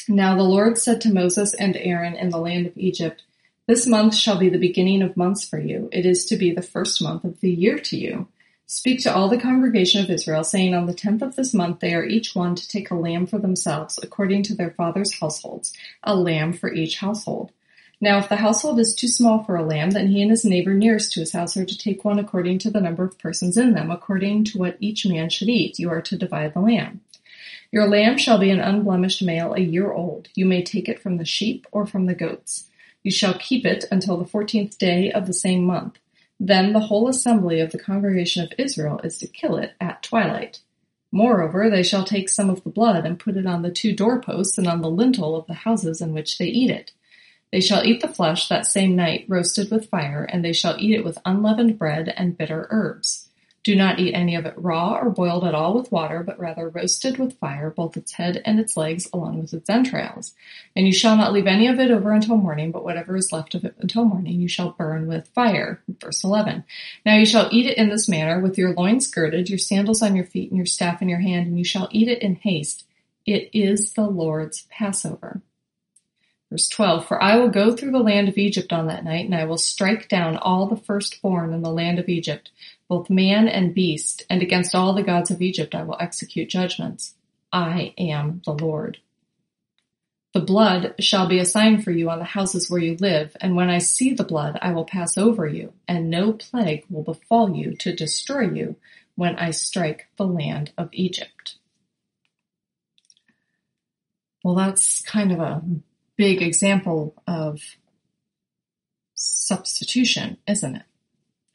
Now 0.07 0.37
the 0.37 0.43
Lord 0.43 0.77
said 0.77 1.01
to 1.01 1.15
Moses 1.15 1.55
and 1.55 1.79
Aaron 1.79 2.15
in 2.15 2.29
the 2.29 2.37
land 2.37 2.67
of 2.67 2.77
Egypt, 2.77 3.23
This 3.67 3.87
month 3.87 4.15
shall 4.15 4.37
be 4.37 4.51
the 4.51 4.59
beginning 4.59 5.01
of 5.01 5.17
months 5.17 5.49
for 5.49 5.59
you. 5.59 5.89
It 5.93 6.05
is 6.05 6.27
to 6.27 6.37
be 6.37 6.53
the 6.53 6.61
first 6.61 7.01
month 7.01 7.25
of 7.25 7.41
the 7.41 7.51
year 7.51 7.79
to 7.79 7.97
you. 7.97 8.29
Speak 8.72 9.02
to 9.02 9.12
all 9.12 9.28
the 9.28 9.37
congregation 9.37 10.00
of 10.00 10.11
Israel, 10.11 10.44
saying, 10.44 10.76
On 10.76 10.87
the 10.87 10.94
tenth 10.94 11.22
of 11.22 11.35
this 11.35 11.52
month 11.52 11.80
they 11.80 11.92
are 11.92 12.04
each 12.04 12.37
one 12.37 12.54
to 12.54 12.68
take 12.68 12.92
a 12.92 12.94
lamb 12.94 13.26
for 13.26 13.37
themselves, 13.37 13.98
according 14.00 14.44
to 14.44 14.54
their 14.54 14.70
father's 14.70 15.18
households, 15.18 15.72
a 16.04 16.14
lamb 16.14 16.52
for 16.52 16.72
each 16.72 16.98
household. 16.98 17.50
Now 18.00 18.18
if 18.18 18.28
the 18.28 18.37
household 18.37 18.78
is 18.78 18.94
too 18.94 19.09
small 19.09 19.42
for 19.42 19.56
a 19.56 19.66
lamb, 19.66 19.90
then 19.90 20.06
he 20.06 20.22
and 20.22 20.30
his 20.30 20.44
neighbor 20.44 20.72
nearest 20.72 21.12
to 21.14 21.20
his 21.20 21.33
house 21.33 21.56
are 21.56 21.64
to 21.64 21.76
take 21.76 22.04
one 22.04 22.20
according 22.20 22.61
to 22.61 22.70
the 22.70 22.80
number 22.80 23.02
of 23.02 23.18
persons 23.18 23.56
in 23.56 23.72
them, 23.72 23.90
according 23.90 24.44
to 24.44 24.59
what 24.59 24.76
each 24.78 25.04
man 25.04 25.30
should 25.30 25.48
eat. 25.48 25.80
You 25.80 25.90
are 25.90 26.02
to 26.02 26.16
divide 26.16 26.54
the 26.54 26.61
lamb. 26.61 27.00
Your 27.72 27.88
lamb 27.88 28.18
shall 28.18 28.38
be 28.38 28.50
an 28.50 28.61
unblemished 28.61 29.20
male, 29.20 29.52
a 29.52 29.61
year 29.61 29.90
old. 29.90 30.28
You 30.37 30.46
may 30.46 30.62
take 30.62 30.88
it 30.88 31.02
from 31.02 31.16
the 31.16 31.24
sheep 31.24 31.66
or 31.72 31.88
from 31.88 32.06
the 32.06 32.14
goats. 32.14 32.68
You 33.02 33.11
shall 33.11 33.35
keep 33.35 33.66
it 33.66 33.87
until 33.90 34.16
the 34.16 34.24
fourteenth 34.24 34.78
day 34.78 35.11
of 35.11 35.26
the 35.26 35.33
same 35.33 35.64
month. 35.64 35.98
Then 36.42 36.72
the 36.72 36.81
whole 36.81 37.07
assembly 37.07 37.61
of 37.61 37.70
the 37.70 37.79
congregation 37.79 38.42
of 38.42 38.53
Israel 38.57 38.98
is 39.05 39.18
to 39.18 39.26
kill 39.26 39.59
it 39.59 39.74
at 39.79 40.03
twilight. 40.03 40.61
Moreover, 41.12 41.68
they 41.68 41.83
shall 41.83 42.05
take 42.05 42.31
some 42.31 42.48
of 42.48 42.64
the 42.64 42.70
blood 42.70 43.05
and 43.05 43.18
put 43.18 43.37
it 43.37 43.46
on 43.46 43.61
the 43.61 43.70
two 43.70 43.94
doorposts 43.94 44.57
and 44.57 44.66
on 44.66 44.81
the 44.81 44.90
lintel 44.90 45.37
of 45.37 45.46
the 45.46 45.55
houses 45.55 46.00
in 46.00 46.14
which 46.14 46.38
they 46.38 46.46
eat 46.46 46.70
it. 46.70 46.92
They 47.53 47.61
shall 47.61 47.85
eat 47.85 48.00
the 48.00 48.09
flesh 48.09 48.48
that 48.48 48.64
same 48.64 48.96
night, 48.96 49.26
roasted 49.29 49.70
with 49.70 49.90
fire, 49.90 50.24
and 50.24 50.44
they 50.44 50.53
shall 50.53 50.76
eat 50.79 50.94
it 50.94 51.05
with 51.05 51.18
unleavened 51.26 51.79
bread 51.79 52.14
and 52.16 52.38
bitter 52.38 52.68
herbs. 52.70 53.30
Do 53.62 53.77
not 53.77 53.99
eat 53.99 54.14
any 54.14 54.37
of 54.37 54.46
it 54.46 54.55
raw 54.57 54.94
or 54.94 55.11
boiled 55.11 55.44
at 55.44 55.55
all 55.55 55.75
with 55.75 55.92
water, 55.92 56.23
but 56.23 56.38
rather 56.38 56.70
roasted 56.70 57.18
with 57.18 57.38
fire, 57.38 57.68
both 57.70 57.96
its 57.96 58.12
head 58.12 58.40
and 58.46 58.59
its 58.59 58.75
legs, 58.75 59.07
along 59.12 59.38
with 59.38 59.53
its 59.53 59.68
entrails. 59.68 60.35
And 60.75 60.87
you 60.87 60.92
shall 60.92 61.14
not 61.14 61.35
leave 61.35 61.46
any 61.46 61.66
of 61.66 61.79
it 61.79 61.90
over 61.90 62.12
until 62.12 62.38
morning, 62.38 62.73
but 62.73 62.85
whatever 62.85 63.16
is 63.16 63.33
left 63.33 63.55
of 63.55 63.64
it 63.64 63.75
until 63.79 64.05
morning 64.05 64.40
you 64.40 64.49
shall 64.49 64.70
burn 64.70 65.07
with 65.07 65.29
fire. 65.29 65.83
Verse 66.01 66.25
11. 66.25 66.64
Now 67.05 67.16
you 67.16 67.27
shall 67.27 67.51
eat 67.53 67.66
it 67.66 67.77
in 67.77 67.90
this 67.90 68.09
manner, 68.09 68.40
with 68.40 68.57
your 68.57 68.73
loins 68.73 69.07
girded, 69.07 69.51
your 69.51 69.59
sandals 69.59 70.01
on 70.01 70.16
your 70.16 70.25
feet, 70.25 70.51
and 70.51 70.57
your 70.57 70.66
staff 70.66 71.03
in 71.03 71.11
your 71.11 71.20
hand, 71.20 71.46
and 71.46 71.59
you 71.59 71.64
shall 71.64 71.88
eat 71.90 72.09
it 72.09 72.23
in 72.23 72.37
haste. 72.37 72.87
It 73.27 73.51
is 73.53 73.92
the 73.92 74.07
Lord's 74.07 74.66
Passover. 74.70 75.42
Verse 76.51 76.68
12, 76.68 77.07
For 77.07 77.23
I 77.23 77.37
will 77.37 77.49
go 77.49 77.77
through 77.77 77.92
the 77.92 78.01
land 78.01 78.29
of 78.29 78.37
Egypt 78.37 78.73
on 78.73 78.88
that 78.88 79.05
night, 79.05 79.27
and 79.27 79.35
I 79.35 79.44
will 79.44 79.59
strike 79.59 80.09
down 80.09 80.37
all 80.37 80.66
the 80.66 80.77
firstborn 80.77 81.53
in 81.53 81.62
the 81.62 81.70
land 81.70 82.01
of 82.01 82.09
Egypt, 82.09 82.51
both 82.90 83.09
man 83.09 83.46
and 83.46 83.72
beast, 83.72 84.26
and 84.29 84.42
against 84.42 84.74
all 84.74 84.92
the 84.92 85.05
gods 85.05 85.31
of 85.31 85.40
Egypt 85.40 85.76
I 85.76 85.85
will 85.85 85.96
execute 86.00 86.50
judgments. 86.50 87.14
I 87.53 87.94
am 87.96 88.42
the 88.44 88.53
Lord. 88.53 88.98
The 90.35 90.40
blood 90.40 90.96
shall 90.98 91.29
be 91.29 91.38
a 91.38 91.44
sign 91.44 91.83
for 91.83 91.92
you 91.92 92.11
on 92.11 92.18
the 92.18 92.24
houses 92.24 92.68
where 92.68 92.81
you 92.81 92.96
live, 92.96 93.37
and 93.40 93.55
when 93.55 93.70
I 93.70 93.79
see 93.79 94.12
the 94.12 94.24
blood, 94.24 94.59
I 94.61 94.72
will 94.72 94.85
pass 94.85 95.16
over 95.16 95.46
you, 95.46 95.72
and 95.87 96.11
no 96.11 96.33
plague 96.33 96.85
will 96.90 97.05
befall 97.05 97.55
you 97.55 97.76
to 97.76 97.94
destroy 97.94 98.50
you 98.50 98.74
when 99.14 99.37
I 99.37 99.53
strike 99.53 100.09
the 100.16 100.26
land 100.26 100.72
of 100.76 100.88
Egypt. 100.90 101.59
Well, 104.42 104.57
that's 104.57 105.00
kind 105.03 105.31
of 105.31 105.38
a 105.38 105.62
big 106.16 106.42
example 106.42 107.14
of 107.29 107.61
substitution, 109.14 110.38
isn't 110.48 110.74
it? 110.74 110.83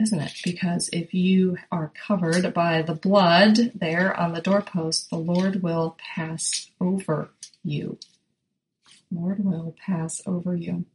Isn't 0.02 0.20
it? 0.20 0.34
Because 0.44 0.90
if 0.92 1.14
you 1.14 1.58
are 1.72 1.92
covered 2.08 2.54
by 2.54 2.82
the 2.82 2.94
blood 2.94 3.72
there 3.74 4.18
on 4.20 4.34
the 4.34 4.42
doorpost, 4.42 5.10
the 5.10 5.18
Lord 5.18 5.64
will 5.64 5.98
pass 5.98 6.70
over 6.82 7.30
you. 7.64 7.98
Lord 9.10 9.44
will 9.44 9.74
pass 9.86 10.22
over 10.26 10.56
you. 10.56 10.86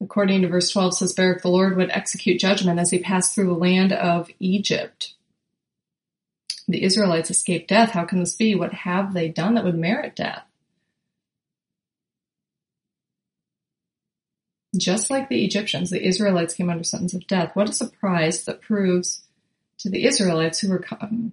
According 0.00 0.42
to 0.42 0.48
verse 0.48 0.70
12 0.70 0.96
says 0.96 1.12
Barrick, 1.12 1.42
the 1.42 1.48
Lord 1.48 1.76
would 1.76 1.90
execute 1.90 2.40
judgment 2.40 2.80
as 2.80 2.90
he 2.90 2.98
passed 2.98 3.34
through 3.34 3.46
the 3.46 3.54
land 3.54 3.92
of 3.92 4.28
Egypt. 4.40 5.14
The 6.66 6.82
Israelites 6.82 7.30
escaped 7.30 7.68
death. 7.68 7.90
How 7.90 8.04
can 8.04 8.20
this 8.20 8.34
be? 8.34 8.54
What 8.54 8.72
have 8.72 9.14
they 9.14 9.28
done 9.28 9.54
that 9.54 9.64
would 9.64 9.78
merit 9.78 10.16
death? 10.16 10.44
Just 14.76 15.10
like 15.10 15.28
the 15.28 15.44
Egyptians, 15.44 15.90
the 15.90 16.04
Israelites 16.04 16.54
came 16.54 16.70
under 16.70 16.84
sentence 16.84 17.14
of 17.14 17.26
death. 17.26 17.54
What 17.54 17.68
a 17.68 17.72
surprise 17.72 18.44
that 18.44 18.60
proves 18.60 19.22
to 19.78 19.88
the 19.88 20.04
Israelites 20.04 20.60
who 20.60 20.70
were 20.70 20.84
um, 21.00 21.32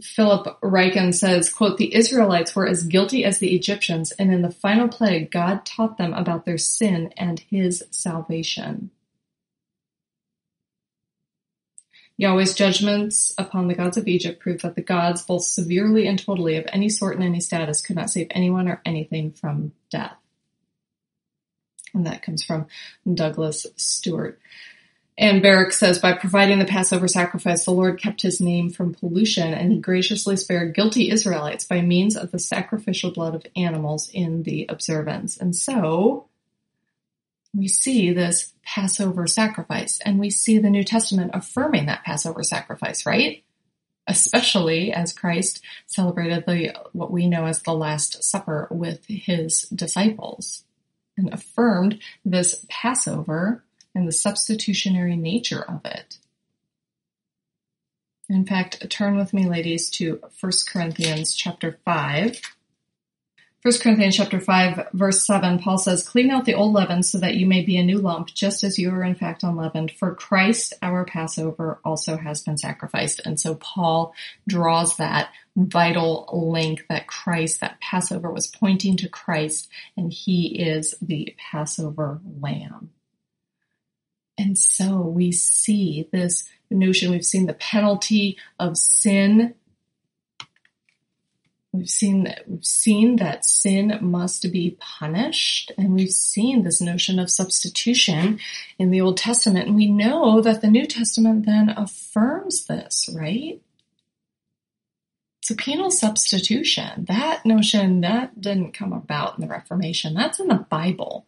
Philip 0.00 0.60
Ryken 0.60 1.14
says, 1.14 1.52
quote, 1.52 1.78
the 1.78 1.94
Israelites 1.94 2.56
were 2.56 2.66
as 2.66 2.82
guilty 2.82 3.24
as 3.24 3.38
the 3.38 3.54
Egyptians, 3.54 4.10
and 4.12 4.32
in 4.32 4.42
the 4.42 4.50
final 4.50 4.88
plague, 4.88 5.30
God 5.30 5.64
taught 5.64 5.96
them 5.96 6.12
about 6.12 6.44
their 6.44 6.58
sin 6.58 7.12
and 7.16 7.40
his 7.40 7.84
salvation. 7.90 8.90
Yahweh's 12.16 12.54
judgments 12.54 13.34
upon 13.38 13.68
the 13.68 13.74
gods 13.74 13.96
of 13.96 14.06
Egypt 14.06 14.40
prove 14.40 14.62
that 14.62 14.74
the 14.74 14.82
gods, 14.82 15.22
both 15.22 15.44
severely 15.44 16.06
and 16.06 16.18
totally 16.18 16.56
of 16.56 16.66
any 16.68 16.88
sort 16.88 17.16
and 17.16 17.24
any 17.24 17.40
status, 17.40 17.80
could 17.80 17.96
not 17.96 18.10
save 18.10 18.28
anyone 18.30 18.68
or 18.68 18.80
anything 18.84 19.32
from 19.32 19.72
death. 19.90 20.21
And 21.94 22.06
that 22.06 22.22
comes 22.22 22.42
from 22.42 22.66
Douglas 23.12 23.66
Stewart. 23.76 24.40
And 25.18 25.42
Barrick 25.42 25.72
says, 25.72 25.98
by 25.98 26.14
providing 26.14 26.58
the 26.58 26.64
Passover 26.64 27.06
sacrifice, 27.06 27.64
the 27.64 27.70
Lord 27.70 28.00
kept 28.00 28.22
his 28.22 28.40
name 28.40 28.70
from 28.70 28.94
pollution, 28.94 29.52
and 29.52 29.70
he 29.70 29.78
graciously 29.78 30.36
spared 30.36 30.74
guilty 30.74 31.10
Israelites 31.10 31.64
by 31.64 31.82
means 31.82 32.16
of 32.16 32.30
the 32.30 32.38
sacrificial 32.38 33.10
blood 33.10 33.34
of 33.34 33.46
animals 33.54 34.08
in 34.12 34.42
the 34.42 34.66
observance. 34.70 35.36
And 35.36 35.54
so, 35.54 36.28
we 37.54 37.68
see 37.68 38.12
this 38.12 38.54
Passover 38.64 39.26
sacrifice, 39.26 40.00
and 40.02 40.18
we 40.18 40.30
see 40.30 40.58
the 40.58 40.70
New 40.70 40.84
Testament 40.84 41.32
affirming 41.34 41.86
that 41.86 42.04
Passover 42.04 42.42
sacrifice, 42.42 43.04
right? 43.04 43.44
Especially 44.06 44.92
as 44.92 45.12
Christ 45.12 45.62
celebrated 45.86 46.46
the, 46.46 46.74
what 46.92 47.10
we 47.10 47.28
know 47.28 47.44
as 47.44 47.62
the 47.62 47.74
Last 47.74 48.24
Supper 48.24 48.66
with 48.70 49.04
his 49.06 49.62
disciples 49.64 50.64
and 51.22 51.32
affirmed 51.32 52.00
this 52.24 52.66
Passover 52.68 53.64
and 53.94 54.06
the 54.06 54.12
substitutionary 54.12 55.16
nature 55.16 55.62
of 55.62 55.80
it. 55.84 56.18
In 58.28 58.46
fact, 58.46 58.88
turn 58.90 59.16
with 59.16 59.32
me, 59.32 59.46
ladies, 59.46 59.90
to 59.90 60.22
1 60.40 60.52
Corinthians 60.72 61.34
chapter 61.34 61.78
5. 61.84 62.40
1 63.62 63.74
Corinthians 63.80 64.16
chapter 64.16 64.40
5 64.40 64.88
verse 64.92 65.24
7, 65.24 65.60
Paul 65.60 65.78
says, 65.78 66.02
clean 66.02 66.30
out 66.30 66.46
the 66.46 66.54
old 66.54 66.72
leaven 66.72 67.04
so 67.04 67.18
that 67.18 67.36
you 67.36 67.46
may 67.46 67.64
be 67.64 67.76
a 67.76 67.84
new 67.84 67.98
lump, 67.98 68.26
just 68.26 68.64
as 68.64 68.76
you 68.76 68.90
are 68.90 69.04
in 69.04 69.14
fact 69.14 69.44
unleavened. 69.44 69.92
For 69.92 70.16
Christ, 70.16 70.74
our 70.82 71.04
Passover, 71.04 71.78
also 71.84 72.16
has 72.16 72.42
been 72.42 72.58
sacrificed. 72.58 73.20
And 73.24 73.38
so 73.38 73.54
Paul 73.54 74.14
draws 74.48 74.96
that 74.96 75.30
vital 75.54 76.28
link 76.32 76.86
that 76.88 77.06
Christ, 77.06 77.60
that 77.60 77.80
Passover 77.80 78.32
was 78.32 78.48
pointing 78.48 78.96
to 78.96 79.08
Christ, 79.08 79.68
and 79.96 80.12
he 80.12 80.60
is 80.60 80.96
the 81.00 81.32
Passover 81.38 82.20
lamb. 82.40 82.90
And 84.36 84.58
so 84.58 85.02
we 85.02 85.30
see 85.30 86.08
this 86.10 86.48
notion, 86.68 87.12
we've 87.12 87.24
seen 87.24 87.46
the 87.46 87.54
penalty 87.54 88.38
of 88.58 88.76
sin 88.76 89.54
We've 91.72 91.88
seen 91.88 92.24
that 92.24 92.44
we've 92.46 92.64
seen 92.64 93.16
that 93.16 93.46
sin 93.46 93.98
must 94.02 94.52
be 94.52 94.76
punished, 94.78 95.72
and 95.78 95.94
we've 95.94 96.10
seen 96.10 96.62
this 96.62 96.82
notion 96.82 97.18
of 97.18 97.30
substitution 97.30 98.40
in 98.78 98.90
the 98.90 99.00
Old 99.00 99.16
Testament, 99.16 99.68
and 99.68 99.76
we 99.76 99.90
know 99.90 100.42
that 100.42 100.60
the 100.60 100.68
New 100.68 100.84
Testament 100.84 101.46
then 101.46 101.70
affirms 101.70 102.66
this, 102.66 103.08
right? 103.14 103.62
So 105.40 105.54
penal 105.56 105.90
substitution, 105.90 107.06
that 107.06 107.44
notion 107.46 108.02
that 108.02 108.40
didn't 108.40 108.74
come 108.74 108.92
about 108.92 109.38
in 109.38 109.40
the 109.40 109.48
Reformation. 109.48 110.14
That's 110.14 110.38
in 110.38 110.48
the 110.48 110.66
Bible. 110.70 111.26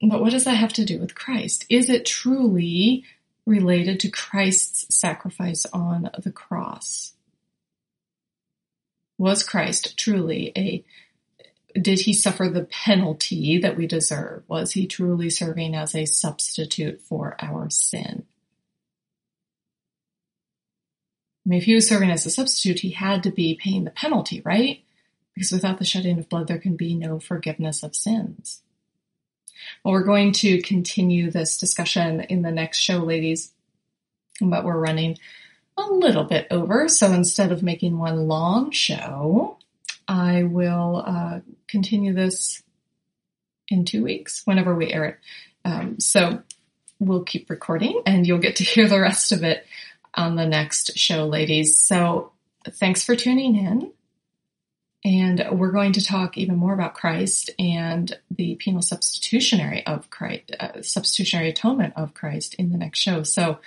But 0.00 0.20
what 0.20 0.30
does 0.30 0.44
that 0.44 0.54
have 0.54 0.74
to 0.74 0.84
do 0.84 0.98
with 1.00 1.14
Christ? 1.14 1.64
Is 1.70 1.88
it 1.90 2.04
truly 2.04 3.04
related 3.46 4.00
to 4.00 4.10
Christ's 4.10 4.94
sacrifice 4.94 5.64
on 5.72 6.10
the 6.18 6.30
cross? 6.30 7.14
Was 9.18 9.42
Christ 9.42 9.98
truly 9.98 10.52
a 10.56 10.84
did 11.80 12.00
he 12.00 12.14
suffer 12.14 12.48
the 12.48 12.64
penalty 12.64 13.58
that 13.58 13.76
we 13.76 13.86
deserve? 13.86 14.44
Was 14.48 14.72
he 14.72 14.86
truly 14.86 15.28
serving 15.28 15.74
as 15.74 15.94
a 15.94 16.06
substitute 16.06 17.02
for 17.02 17.36
our 17.38 17.68
sin? 17.68 18.24
I 21.44 21.48
mean, 21.48 21.58
if 21.58 21.66
he 21.66 21.74
was 21.74 21.86
serving 21.86 22.10
as 22.10 22.26
a 22.26 22.30
substitute, 22.30 22.80
he 22.80 22.90
had 22.90 23.22
to 23.22 23.30
be 23.30 23.58
paying 23.62 23.84
the 23.84 23.90
penalty, 23.90 24.40
right? 24.44 24.80
Because 25.34 25.52
without 25.52 25.78
the 25.78 25.84
shedding 25.84 26.18
of 26.18 26.28
blood, 26.28 26.48
there 26.48 26.58
can 26.58 26.76
be 26.76 26.94
no 26.94 27.20
forgiveness 27.20 27.82
of 27.82 27.94
sins. 27.94 28.62
Well, 29.84 29.92
we're 29.92 30.02
going 30.02 30.32
to 30.32 30.60
continue 30.62 31.30
this 31.30 31.56
discussion 31.56 32.20
in 32.22 32.42
the 32.42 32.50
next 32.50 32.78
show, 32.78 32.98
ladies, 32.98 33.52
but 34.40 34.64
we're 34.64 34.80
running 34.80 35.18
a 35.76 35.82
little 35.90 36.24
bit 36.24 36.46
over. 36.50 36.88
So 36.88 37.12
instead 37.12 37.52
of 37.52 37.62
making 37.62 37.98
one 37.98 38.28
long 38.28 38.70
show, 38.70 39.58
I 40.08 40.44
will 40.44 41.02
uh, 41.06 41.40
continue 41.68 42.14
this 42.14 42.62
in 43.68 43.84
two 43.84 44.04
weeks 44.04 44.42
whenever 44.44 44.74
we 44.74 44.92
air 44.92 45.04
it. 45.04 45.18
Um, 45.64 45.98
so 46.00 46.42
we'll 46.98 47.24
keep 47.24 47.50
recording 47.50 48.00
and 48.06 48.26
you'll 48.26 48.38
get 48.38 48.56
to 48.56 48.64
hear 48.64 48.88
the 48.88 49.00
rest 49.00 49.32
of 49.32 49.42
it 49.42 49.66
on 50.14 50.36
the 50.36 50.46
next 50.46 50.96
show, 50.96 51.26
ladies. 51.26 51.78
So 51.78 52.32
thanks 52.64 53.04
for 53.04 53.16
tuning 53.16 53.56
in. 53.56 53.92
And 55.04 55.46
we're 55.52 55.72
going 55.72 55.92
to 55.92 56.04
talk 56.04 56.36
even 56.36 56.56
more 56.56 56.74
about 56.74 56.94
Christ 56.94 57.50
and 57.60 58.16
the 58.30 58.56
penal 58.56 58.82
substitutionary 58.82 59.86
of 59.86 60.10
Christ, 60.10 60.50
uh, 60.58 60.82
substitutionary 60.82 61.50
atonement 61.50 61.92
of 61.96 62.14
Christ 62.14 62.54
in 62.54 62.70
the 62.70 62.78
next 62.78 62.98
show. 62.98 63.22
So 63.22 63.58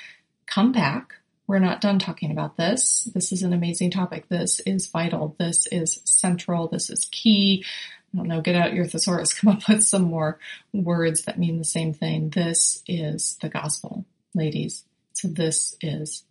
come 0.48 0.74
back 0.74 1.14
we're 1.50 1.58
not 1.58 1.82
done 1.82 1.98
talking 1.98 2.30
about 2.30 2.58
this. 2.58 3.10
This 3.16 3.32
is 3.32 3.42
an 3.42 3.54
amazing 3.54 3.90
topic. 3.90 4.30
This 4.30 4.60
is 4.68 4.86
vital. 4.86 5.36
This 5.40 5.66
is 5.72 6.00
central. 6.06 6.68
This 6.68 6.92
is 6.92 7.10
key. 7.12 7.66
I 8.14 8.18
don't 8.18 8.28
know, 8.28 8.40
get 8.40 8.56
out 8.56 8.76
your 8.76 8.86
thesaurus, 8.86 9.34
come 9.40 9.56
up 9.56 9.68
with 9.68 9.84
some 9.84 10.04
more 10.04 10.38
words 10.74 11.24
that 11.24 11.40
mean 11.40 11.58
the 11.58 11.64
same 11.64 11.92
thing. 11.92 12.30
This 12.30 12.84
is 12.88 13.36
the 13.42 13.50
gospel, 13.50 14.06
ladies. 14.36 14.84
So 15.14 15.28
this 15.28 15.76
is 15.82 16.24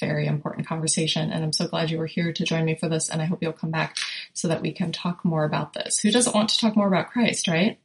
very 0.00 0.26
important 0.26 0.66
conversation 0.66 1.30
and 1.30 1.44
I'm 1.44 1.52
so 1.52 1.68
glad 1.68 1.92
you 1.92 1.98
were 1.98 2.06
here 2.06 2.32
to 2.32 2.44
join 2.44 2.64
me 2.64 2.74
for 2.74 2.88
this 2.88 3.10
and 3.10 3.22
I 3.22 3.26
hope 3.26 3.42
you'll 3.42 3.52
come 3.52 3.70
back 3.70 3.94
so 4.32 4.48
that 4.48 4.60
we 4.60 4.72
can 4.72 4.90
talk 4.90 5.24
more 5.24 5.44
about 5.44 5.72
this. 5.72 6.00
Who 6.00 6.10
doesn't 6.10 6.34
want 6.34 6.48
to 6.48 6.58
talk 6.58 6.74
more 6.74 6.88
about 6.88 7.10
Christ, 7.10 7.46
right? 7.46 7.78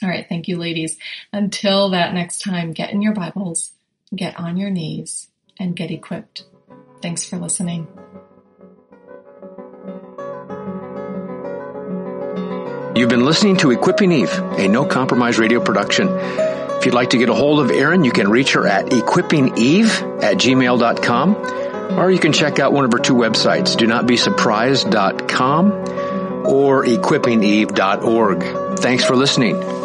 All 0.00 0.08
right. 0.08 0.26
Thank 0.28 0.46
you, 0.46 0.58
ladies. 0.58 0.96
Until 1.32 1.90
that 1.90 2.14
next 2.14 2.38
time, 2.38 2.72
get 2.72 2.92
in 2.92 3.02
your 3.02 3.14
Bibles, 3.14 3.72
get 4.14 4.38
on 4.38 4.56
your 4.56 4.70
knees, 4.70 5.26
and 5.60 5.76
get 5.76 5.92
equipped. 5.92 6.46
Thanks 7.00 7.22
for 7.24 7.36
listening. 7.36 7.86
You've 12.96 13.08
been 13.08 13.24
listening 13.24 13.56
to 13.58 13.70
Equipping 13.70 14.10
Eve, 14.10 14.32
a 14.58 14.66
no 14.66 14.84
compromise 14.84 15.38
radio 15.38 15.60
production. 15.60 16.08
If 16.10 16.86
you'd 16.86 16.94
like 16.94 17.10
to 17.10 17.18
get 17.18 17.28
a 17.28 17.34
hold 17.34 17.60
of 17.60 17.70
Erin, 17.70 18.02
you 18.04 18.10
can 18.10 18.28
reach 18.28 18.54
her 18.54 18.66
at 18.66 18.86
equippingeve 18.86 20.22
at 20.22 20.36
gmail.com 20.36 21.36
or 21.98 22.10
you 22.10 22.18
can 22.18 22.32
check 22.32 22.58
out 22.58 22.72
one 22.72 22.84
of 22.84 22.92
her 22.92 22.98
two 22.98 23.14
websites, 23.14 23.76
do 23.76 23.86
not 23.86 24.06
be 24.06 24.16
surprised.com 24.16 25.72
or 26.46 26.84
equippingeve.org. 26.84 28.78
Thanks 28.80 29.04
for 29.04 29.14
listening. 29.16 29.79